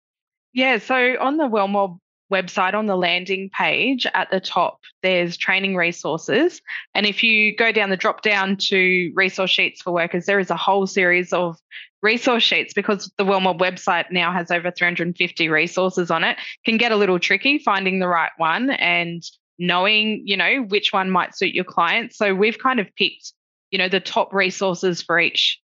Yeah, 0.55 0.79
so 0.79 1.17
on 1.21 1.37
the 1.37 1.49
Wellmob 1.49 1.99
website, 2.33 2.75
on 2.75 2.87
the 2.87 2.97
landing 2.97 3.51
page 3.51 4.07
at 4.15 4.31
the 4.31 4.41
top, 4.41 4.81
there's 5.03 5.37
training 5.37 5.77
resources. 5.77 6.61
And 6.95 7.07
if 7.07 7.23
you 7.23 7.55
go 7.55 7.71
down 7.71 7.91
the 7.91 7.97
drop 7.97 8.23
down 8.23 8.57
to 8.69 9.13
resource 9.15 9.51
sheets 9.51 9.83
for 9.83 9.93
workers, 9.93 10.27
there 10.27 10.41
is 10.41 10.51
a 10.51 10.57
whole 10.57 10.87
series 10.87 11.33
of 11.33 11.57
resource 12.03 12.43
sheets 12.43 12.75
because 12.75 13.13
the 13.17 13.25
Wellmob 13.25 13.59
website 13.59 14.11
now 14.11 14.33
has 14.33 14.51
over 14.51 14.71
350 14.71 15.49
resources 15.49 16.11
on 16.11 16.25
it. 16.25 16.37
Can 16.65 16.77
get 16.77 16.93
a 16.93 16.97
little 16.97 17.19
tricky 17.19 17.59
finding 17.59 18.01
the 18.01 18.09
right 18.09 18.33
one 18.37 18.71
and 18.71 19.23
knowing, 19.59 20.23
you 20.25 20.37
know, 20.37 20.63
which 20.69 20.93
one 20.93 21.11
might 21.11 21.37
suit 21.37 21.55
your 21.55 21.65
clients. 21.65 22.19
So 22.19 22.35
we've 22.35 22.59
kind 22.59 22.81
of 22.81 22.89
picked, 22.97 23.33
you 23.71 23.79
know, 23.79 23.89
the 23.89 24.01
top 24.01 24.35
resources 24.35 25.03
for 25.03 25.21
each 25.21 25.61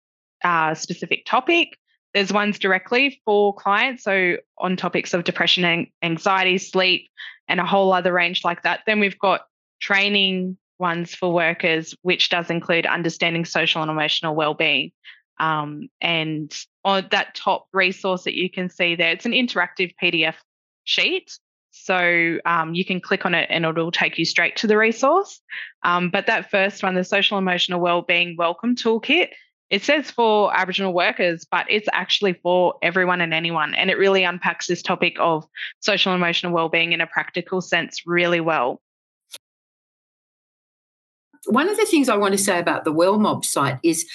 uh, 0.43 0.75
specific 0.75 1.25
topic. 1.25 1.77
There's 2.15 2.31
ones 2.31 2.57
directly 2.57 3.21
for 3.25 3.53
clients, 3.53 4.05
so 4.05 4.37
on 4.57 4.77
topics 4.77 5.13
of 5.13 5.25
depression 5.25 5.65
and 5.65 5.87
anxiety, 6.01 6.57
sleep, 6.57 7.09
and 7.49 7.59
a 7.59 7.65
whole 7.65 7.91
other 7.91 8.13
range 8.13 8.45
like 8.45 8.63
that. 8.63 8.79
Then 8.87 9.01
we've 9.01 9.19
got 9.19 9.41
training 9.81 10.57
ones 10.79 11.13
for 11.13 11.33
workers, 11.33 11.93
which 12.03 12.29
does 12.29 12.49
include 12.49 12.85
understanding 12.85 13.43
social 13.43 13.81
and 13.81 13.91
emotional 13.91 14.33
well-being, 14.33 14.93
um, 15.41 15.89
and 15.99 16.57
on 16.85 17.05
that 17.11 17.35
top 17.35 17.67
resource 17.73 18.23
that 18.23 18.35
you 18.35 18.49
can 18.49 18.69
see 18.69 18.95
there. 18.95 19.11
It's 19.11 19.25
an 19.25 19.33
interactive 19.33 19.93
PDF 20.01 20.35
sheet. 20.85 21.37
So 21.71 22.39
um, 22.45 22.73
you 22.73 22.85
can 22.85 23.01
click 23.01 23.25
on 23.25 23.35
it 23.35 23.47
and 23.51 23.65
it'll 23.65 23.91
take 23.91 24.17
you 24.17 24.23
straight 24.23 24.55
to 24.57 24.67
the 24.67 24.77
resource. 24.77 25.41
Um, 25.83 26.09
but 26.09 26.27
that 26.27 26.49
first 26.49 26.81
one, 26.81 26.95
the 26.95 27.03
social 27.03 27.37
emotional 27.37 27.81
wellbeing 27.81 28.37
welcome 28.37 28.75
toolkit, 28.75 29.31
it 29.69 29.83
says 29.83 30.11
for 30.11 30.55
Aboriginal 30.55 30.93
workers, 30.93 31.45
but 31.49 31.65
it's 31.69 31.87
actually 31.91 32.33
for 32.33 32.75
everyone 32.81 33.21
and 33.21 33.33
anyone. 33.33 33.73
And 33.73 33.89
it 33.89 33.97
really 33.97 34.23
unpacks 34.23 34.67
this 34.67 34.81
topic 34.81 35.15
of 35.19 35.45
social 35.79 36.13
and 36.13 36.21
emotional 36.21 36.53
wellbeing 36.53 36.93
in 36.93 37.01
a 37.01 37.07
practical 37.07 37.61
sense 37.61 38.03
really 38.05 38.39
well. 38.39 38.81
One 41.47 41.69
of 41.69 41.77
the 41.77 41.85
things 41.85 42.09
I 42.09 42.17
want 42.17 42.33
to 42.33 42.37
say 42.37 42.59
about 42.59 42.85
the 42.85 42.93
WellMob 42.93 43.45
site 43.45 43.79
is 43.83 44.05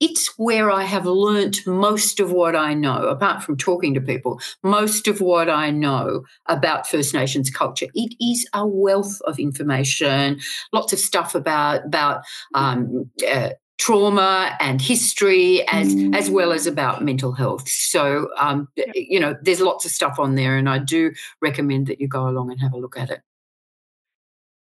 it's 0.00 0.32
where 0.36 0.70
I 0.70 0.84
have 0.84 1.06
learnt 1.06 1.66
most 1.66 2.20
of 2.20 2.30
what 2.30 2.54
I 2.54 2.72
know, 2.72 3.08
apart 3.08 3.42
from 3.42 3.56
talking 3.56 3.94
to 3.94 4.00
people, 4.00 4.40
most 4.62 5.08
of 5.08 5.20
what 5.20 5.50
I 5.50 5.70
know 5.70 6.22
about 6.46 6.86
First 6.86 7.14
Nations 7.14 7.50
culture. 7.50 7.88
It 7.94 8.14
is 8.20 8.48
a 8.54 8.66
wealth 8.66 9.20
of 9.22 9.38
information, 9.38 10.38
lots 10.72 10.92
of 10.92 10.98
stuff 10.98 11.34
about 11.34 11.84
about 11.84 12.22
um, 12.54 13.10
uh, 13.28 13.50
trauma 13.78 14.56
and 14.60 14.80
history, 14.80 15.66
as 15.68 15.94
mm. 15.94 16.14
as 16.14 16.30
well 16.30 16.52
as 16.52 16.66
about 16.66 17.04
mental 17.04 17.32
health. 17.32 17.68
So, 17.68 18.28
um, 18.36 18.68
you 18.94 19.20
know, 19.20 19.36
there's 19.42 19.60
lots 19.60 19.84
of 19.84 19.90
stuff 19.90 20.18
on 20.18 20.34
there, 20.34 20.56
and 20.56 20.68
I 20.68 20.78
do 20.78 21.12
recommend 21.40 21.86
that 21.86 22.00
you 22.00 22.08
go 22.08 22.28
along 22.28 22.50
and 22.50 22.60
have 22.60 22.72
a 22.72 22.78
look 22.78 22.98
at 22.98 23.10
it. 23.10 23.20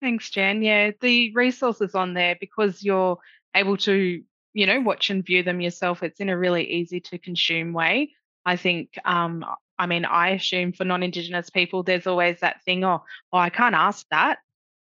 Thanks, 0.00 0.30
jan 0.30 0.62
Yeah, 0.62 0.92
the 1.00 1.32
resources 1.34 1.94
on 1.94 2.14
there 2.14 2.36
because 2.40 2.82
you're 2.82 3.18
able 3.54 3.76
to 3.78 4.22
you 4.52 4.66
know, 4.66 4.80
watch 4.80 5.10
and 5.10 5.24
view 5.24 5.42
them 5.42 5.60
yourself. 5.60 6.02
It's 6.02 6.20
in 6.20 6.28
a 6.28 6.38
really 6.38 6.64
easy 6.64 7.00
to 7.00 7.18
consume 7.18 7.72
way. 7.72 8.12
I 8.44 8.56
think, 8.56 8.98
um, 9.04 9.44
I 9.78 9.86
mean, 9.86 10.04
I 10.04 10.30
assume 10.30 10.72
for 10.72 10.84
non 10.84 11.02
Indigenous 11.02 11.50
people, 11.50 11.82
there's 11.82 12.06
always 12.06 12.40
that 12.40 12.62
thing, 12.64 12.84
oh, 12.84 13.04
oh, 13.32 13.38
I 13.38 13.50
can't 13.50 13.74
ask 13.74 14.06
that. 14.10 14.38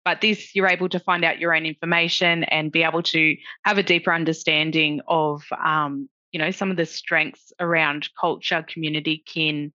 But 0.09 0.21
this, 0.21 0.55
you're 0.55 0.67
able 0.67 0.89
to 0.89 0.99
find 0.99 1.23
out 1.23 1.37
your 1.37 1.55
own 1.55 1.67
information 1.67 2.43
and 2.45 2.71
be 2.71 2.81
able 2.81 3.03
to 3.03 3.37
have 3.63 3.77
a 3.77 3.83
deeper 3.83 4.11
understanding 4.11 5.01
of, 5.07 5.43
um, 5.63 6.09
you 6.31 6.39
know, 6.39 6.49
some 6.49 6.71
of 6.71 6.77
the 6.77 6.87
strengths 6.87 7.53
around 7.59 8.09
culture, 8.19 8.65
community, 8.67 9.21
kin, 9.23 9.71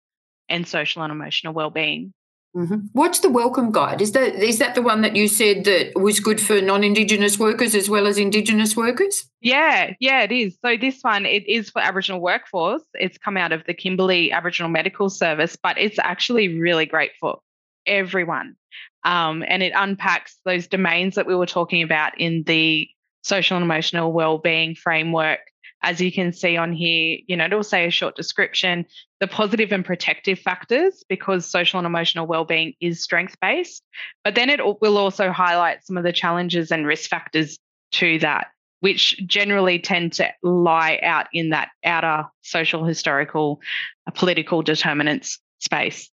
and 0.49 0.67
social 0.67 1.05
and 1.05 1.13
emotional 1.13 1.55
well-being. 1.55 2.13
Mm-hmm. 2.57 2.79
What's 2.95 3.21
the 3.21 3.31
welcome 3.31 3.71
guide? 3.71 4.03
Is 4.03 4.11
that 4.11 4.35
is 4.35 4.59
that 4.59 4.75
the 4.75 4.83
one 4.83 5.03
that 5.03 5.15
you 5.15 5.29
said 5.29 5.63
that 5.67 5.93
was 5.95 6.19
good 6.19 6.41
for 6.41 6.61
non-Indigenous 6.61 7.39
workers 7.39 7.77
as 7.77 7.89
well 7.89 8.09
as 8.09 8.19
Indigenous 8.19 8.77
workers? 8.77 9.31
Yeah, 9.41 9.93
yeah, 10.01 10.23
it 10.23 10.33
is. 10.33 10.59
So 10.65 10.77
this 10.77 11.01
one 11.03 11.27
it 11.27 11.47
is 11.47 11.71
for 11.71 11.81
Aboriginal 11.81 12.21
workforce. 12.21 12.83
It's 12.95 13.19
come 13.19 13.37
out 13.37 13.53
of 13.53 13.63
the 13.69 13.75
Kimberley 13.75 14.33
Aboriginal 14.33 14.69
Medical 14.69 15.11
Service, 15.11 15.55
but 15.55 15.79
it's 15.79 16.01
actually 16.01 16.59
really 16.59 16.87
great 16.87 17.13
for 17.21 17.39
everyone. 17.87 18.57
Um, 19.05 19.45
and 19.47 19.63
it 19.63 19.73
unpacks 19.77 20.39
those 20.45 20.67
domains 20.67 21.17
that 21.17 21.27
we 21.27 21.37
were 21.37 21.47
talking 21.47 21.83
about 21.83 22.19
in 22.19 22.43
the 22.47 22.89
social 23.23 23.57
and 23.57 23.65
emotional 23.65 24.13
well-being 24.13 24.75
framework 24.75 25.41
as 25.85 26.01
you 26.01 26.11
can 26.11 26.33
see 26.33 26.57
on 26.57 26.73
here, 26.73 27.19
you 27.27 27.37
know, 27.37 27.45
it'll 27.45 27.63
say 27.63 27.87
a 27.87 27.91
short 27.91 28.17
description, 28.17 28.87
the 29.21 29.27
positive 29.27 29.71
and 29.71 29.85
protective 29.85 30.39
factors, 30.39 31.05
because 31.09 31.47
social 31.47 31.79
and 31.79 31.87
emotional 31.87 32.27
well-being 32.27 32.73
is 32.81 33.03
strength-based. 33.03 33.83
But 34.25 34.35
then 34.35 34.49
it 34.49 34.61
will 34.81 34.97
also 34.97 35.31
highlight 35.31 35.85
some 35.85 35.99
of 35.99 36.03
the 36.03 36.13
challenges 36.13 36.73
and 36.73 36.87
risk 36.87 37.11
factors 37.11 37.59
to 37.93 38.19
that, 38.21 38.47
which 38.81 39.23
generally 39.27 39.79
tend 39.79 40.15
to 40.15 40.33
lie 40.43 40.99
out 41.03 41.27
in 41.35 41.51
that 41.51 41.69
outer 41.85 42.29
social, 42.41 42.85
historical, 42.85 43.61
uh, 44.07 44.11
political 44.11 44.63
determinants 44.63 45.39
space. 45.61 46.11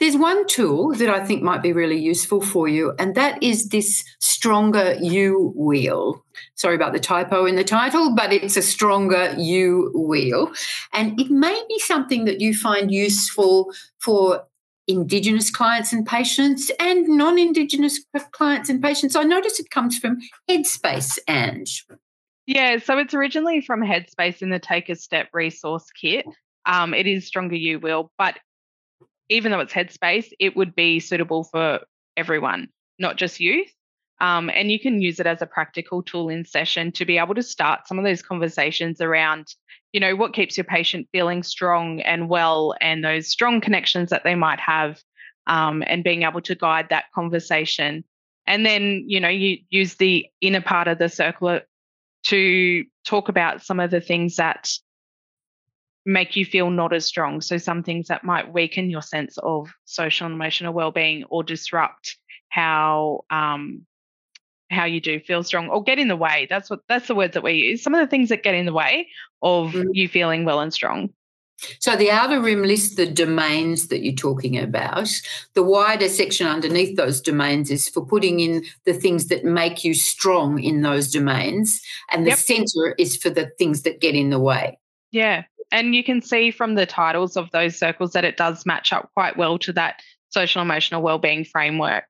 There's 0.00 0.16
one 0.16 0.46
tool 0.46 0.94
that 0.94 1.10
I 1.10 1.24
think 1.24 1.42
might 1.42 1.62
be 1.62 1.72
really 1.72 1.98
useful 1.98 2.40
for 2.40 2.68
you, 2.68 2.94
and 3.00 3.16
that 3.16 3.42
is 3.42 3.70
this 3.70 4.04
Stronger 4.20 4.94
You 5.00 5.52
wheel. 5.56 6.24
Sorry 6.54 6.76
about 6.76 6.92
the 6.92 7.00
typo 7.00 7.46
in 7.46 7.56
the 7.56 7.64
title, 7.64 8.14
but 8.14 8.32
it's 8.32 8.56
a 8.56 8.62
Stronger 8.62 9.34
You 9.36 9.90
wheel. 9.94 10.52
And 10.92 11.20
it 11.20 11.30
may 11.30 11.60
be 11.68 11.80
something 11.80 12.26
that 12.26 12.40
you 12.40 12.54
find 12.54 12.92
useful 12.92 13.72
for 13.98 14.44
Indigenous 14.86 15.50
clients 15.50 15.92
and 15.92 16.06
patients 16.06 16.70
and 16.78 17.08
non 17.08 17.36
Indigenous 17.36 18.00
clients 18.30 18.70
and 18.70 18.80
patients. 18.80 19.16
I 19.16 19.24
notice 19.24 19.58
it 19.58 19.70
comes 19.70 19.98
from 19.98 20.18
Headspace, 20.48 21.18
Ange. 21.28 21.84
Yeah, 22.46 22.78
so 22.78 22.96
it's 22.98 23.14
originally 23.14 23.60
from 23.60 23.82
Headspace 23.82 24.42
in 24.42 24.50
the 24.50 24.60
Take 24.60 24.88
a 24.88 24.94
Step 24.94 25.28
resource 25.32 25.90
kit. 25.90 26.24
Um, 26.64 26.94
it 26.94 27.06
is 27.06 27.26
Stronger 27.26 27.56
You 27.56 27.80
Wheel, 27.80 28.12
but 28.16 28.38
even 29.28 29.52
though 29.52 29.60
it's 29.60 29.72
headspace, 29.72 30.32
it 30.38 30.56
would 30.56 30.74
be 30.74 31.00
suitable 31.00 31.44
for 31.44 31.80
everyone, 32.16 32.68
not 32.98 33.16
just 33.16 33.40
youth. 33.40 33.70
Um, 34.20 34.50
and 34.50 34.72
you 34.72 34.80
can 34.80 35.00
use 35.00 35.20
it 35.20 35.26
as 35.26 35.42
a 35.42 35.46
practical 35.46 36.02
tool 36.02 36.28
in 36.28 36.44
session 36.44 36.90
to 36.92 37.04
be 37.04 37.18
able 37.18 37.34
to 37.36 37.42
start 37.42 37.86
some 37.86 37.98
of 37.98 38.04
those 38.04 38.22
conversations 38.22 39.00
around, 39.00 39.54
you 39.92 40.00
know, 40.00 40.16
what 40.16 40.34
keeps 40.34 40.56
your 40.56 40.64
patient 40.64 41.08
feeling 41.12 41.44
strong 41.44 42.00
and 42.00 42.28
well, 42.28 42.74
and 42.80 43.04
those 43.04 43.28
strong 43.28 43.60
connections 43.60 44.10
that 44.10 44.24
they 44.24 44.34
might 44.34 44.58
have, 44.58 45.00
um, 45.46 45.84
and 45.86 46.02
being 46.02 46.24
able 46.24 46.40
to 46.40 46.56
guide 46.56 46.88
that 46.90 47.04
conversation. 47.14 48.02
And 48.46 48.66
then, 48.66 49.04
you 49.06 49.20
know, 49.20 49.28
you 49.28 49.58
use 49.70 49.94
the 49.96 50.26
inner 50.40 50.62
part 50.62 50.88
of 50.88 50.98
the 50.98 51.08
circle 51.08 51.60
to 52.24 52.84
talk 53.04 53.28
about 53.28 53.62
some 53.62 53.78
of 53.78 53.90
the 53.90 54.00
things 54.00 54.36
that 54.36 54.68
make 56.08 56.36
you 56.36 56.44
feel 56.44 56.70
not 56.70 56.94
as 56.94 57.04
strong. 57.04 57.42
So 57.42 57.58
some 57.58 57.82
things 57.82 58.08
that 58.08 58.24
might 58.24 58.52
weaken 58.52 58.88
your 58.88 59.02
sense 59.02 59.36
of 59.42 59.70
social 59.84 60.24
and 60.26 60.34
emotional 60.34 60.72
well-being 60.72 61.24
or 61.24 61.44
disrupt 61.44 62.16
how 62.48 63.24
um, 63.30 63.84
how 64.70 64.86
you 64.86 65.00
do 65.00 65.20
feel 65.20 65.42
strong 65.42 65.68
or 65.68 65.82
get 65.82 65.98
in 65.98 66.08
the 66.08 66.16
way. 66.16 66.46
That's 66.48 66.70
what 66.70 66.80
that's 66.88 67.08
the 67.08 67.14
words 67.14 67.34
that 67.34 67.42
we 67.42 67.52
use. 67.52 67.82
Some 67.82 67.94
of 67.94 68.00
the 68.00 68.06
things 68.06 68.30
that 68.30 68.42
get 68.42 68.54
in 68.54 68.64
the 68.64 68.72
way 68.72 69.08
of 69.42 69.72
mm. 69.72 69.84
you 69.92 70.08
feeling 70.08 70.46
well 70.46 70.60
and 70.60 70.72
strong. 70.72 71.10
So 71.80 71.94
the 71.94 72.10
outer 72.10 72.40
rim 72.40 72.62
lists 72.62 72.94
the 72.94 73.04
domains 73.04 73.88
that 73.88 74.02
you're 74.02 74.14
talking 74.14 74.56
about. 74.56 75.10
The 75.54 75.62
wider 75.62 76.08
section 76.08 76.46
underneath 76.46 76.96
those 76.96 77.20
domains 77.20 77.70
is 77.70 77.88
for 77.88 78.06
putting 78.06 78.40
in 78.40 78.64
the 78.84 78.94
things 78.94 79.26
that 79.26 79.44
make 79.44 79.84
you 79.84 79.92
strong 79.92 80.62
in 80.62 80.82
those 80.82 81.10
domains. 81.10 81.82
And 82.12 82.24
the 82.24 82.30
yep. 82.30 82.38
center 82.38 82.94
is 82.96 83.16
for 83.16 83.28
the 83.28 83.50
things 83.58 83.82
that 83.82 84.00
get 84.00 84.14
in 84.14 84.30
the 84.30 84.38
way. 84.38 84.78
Yeah 85.10 85.44
and 85.70 85.94
you 85.94 86.02
can 86.02 86.22
see 86.22 86.50
from 86.50 86.74
the 86.74 86.86
titles 86.86 87.36
of 87.36 87.50
those 87.50 87.78
circles 87.78 88.12
that 88.12 88.24
it 88.24 88.36
does 88.36 88.64
match 88.66 88.92
up 88.92 89.10
quite 89.14 89.36
well 89.36 89.58
to 89.58 89.72
that 89.72 90.00
social 90.30 90.62
emotional 90.62 91.02
well-being 91.02 91.44
framework 91.44 92.04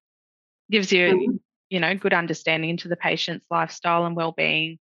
gives 0.71 0.93
you 0.93 1.09
mm-hmm. 1.09 1.37
you 1.71 1.81
know 1.81 1.95
good 1.95 2.13
understanding 2.13 2.71
into 2.71 2.89
the 2.89 2.97
patient's 2.97 3.47
lifestyle 3.51 4.05
and 4.05 4.17
well-being 4.17 4.79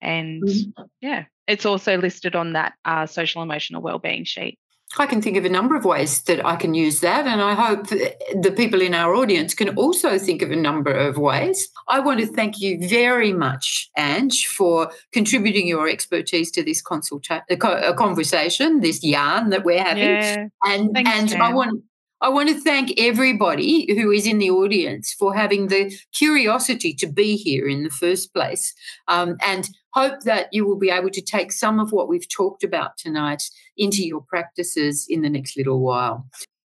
and 0.00 0.42
mm-hmm. 0.42 0.82
yeah 1.00 1.24
it's 1.46 1.66
also 1.66 1.98
listed 1.98 2.36
on 2.36 2.52
that 2.52 2.74
uh, 2.84 3.06
social 3.06 3.42
emotional 3.42 3.82
well-being 3.82 4.24
sheet 4.24 4.58
I 4.98 5.06
can 5.06 5.22
think 5.22 5.36
of 5.36 5.44
a 5.44 5.48
number 5.48 5.74
of 5.74 5.84
ways 5.84 6.22
that 6.22 6.44
I 6.44 6.56
can 6.56 6.74
use 6.74 7.00
that, 7.00 7.26
and 7.26 7.40
I 7.40 7.54
hope 7.54 7.88
the 7.88 8.52
people 8.54 8.82
in 8.82 8.94
our 8.94 9.14
audience 9.14 9.54
can 9.54 9.70
also 9.70 10.18
think 10.18 10.42
of 10.42 10.50
a 10.50 10.56
number 10.56 10.92
of 10.92 11.16
ways. 11.16 11.68
I 11.88 12.00
want 12.00 12.20
to 12.20 12.26
thank 12.26 12.60
you 12.60 12.86
very 12.88 13.32
much, 13.32 13.90
Ange, 13.96 14.46
for 14.46 14.90
contributing 15.12 15.66
your 15.66 15.88
expertise 15.88 16.50
to 16.52 16.62
this 16.62 16.82
consulta- 16.82 17.42
uh, 17.50 17.56
a 17.56 17.90
uh, 17.90 17.92
conversation, 17.94 18.80
this 18.80 19.02
yarn 19.02 19.50
that 19.50 19.64
we're 19.64 19.82
having. 19.82 20.02
Yeah. 20.02 20.46
And 20.66 20.90
Thanks, 20.92 21.32
and 21.32 21.42
I 21.42 21.54
want 21.54 21.82
I 22.22 22.28
want 22.28 22.48
to 22.50 22.60
thank 22.60 22.94
everybody 22.98 23.92
who 23.92 24.12
is 24.12 24.28
in 24.28 24.38
the 24.38 24.50
audience 24.50 25.12
for 25.12 25.34
having 25.34 25.66
the 25.66 25.92
curiosity 26.14 26.94
to 26.94 27.08
be 27.08 27.34
here 27.34 27.66
in 27.66 27.82
the 27.82 27.90
first 27.90 28.32
place, 28.32 28.72
um, 29.08 29.36
and 29.42 29.68
hope 29.92 30.20
that 30.20 30.46
you 30.52 30.64
will 30.64 30.78
be 30.78 30.88
able 30.88 31.10
to 31.10 31.20
take 31.20 31.50
some 31.50 31.80
of 31.80 31.90
what 31.90 32.08
we've 32.08 32.28
talked 32.28 32.62
about 32.62 32.96
tonight 32.96 33.42
into 33.76 34.06
your 34.06 34.20
practices 34.20 35.04
in 35.08 35.22
the 35.22 35.28
next 35.28 35.56
little 35.56 35.80
while. 35.80 36.24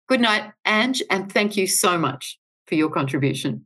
Good 0.08 0.22
night, 0.22 0.52
Ange, 0.68 1.02
and 1.10 1.32
thank 1.32 1.58
you 1.58 1.66
so 1.66 1.98
much 1.98 2.40
for 2.68 2.76
your 2.76 2.92
contribution. 2.92 3.66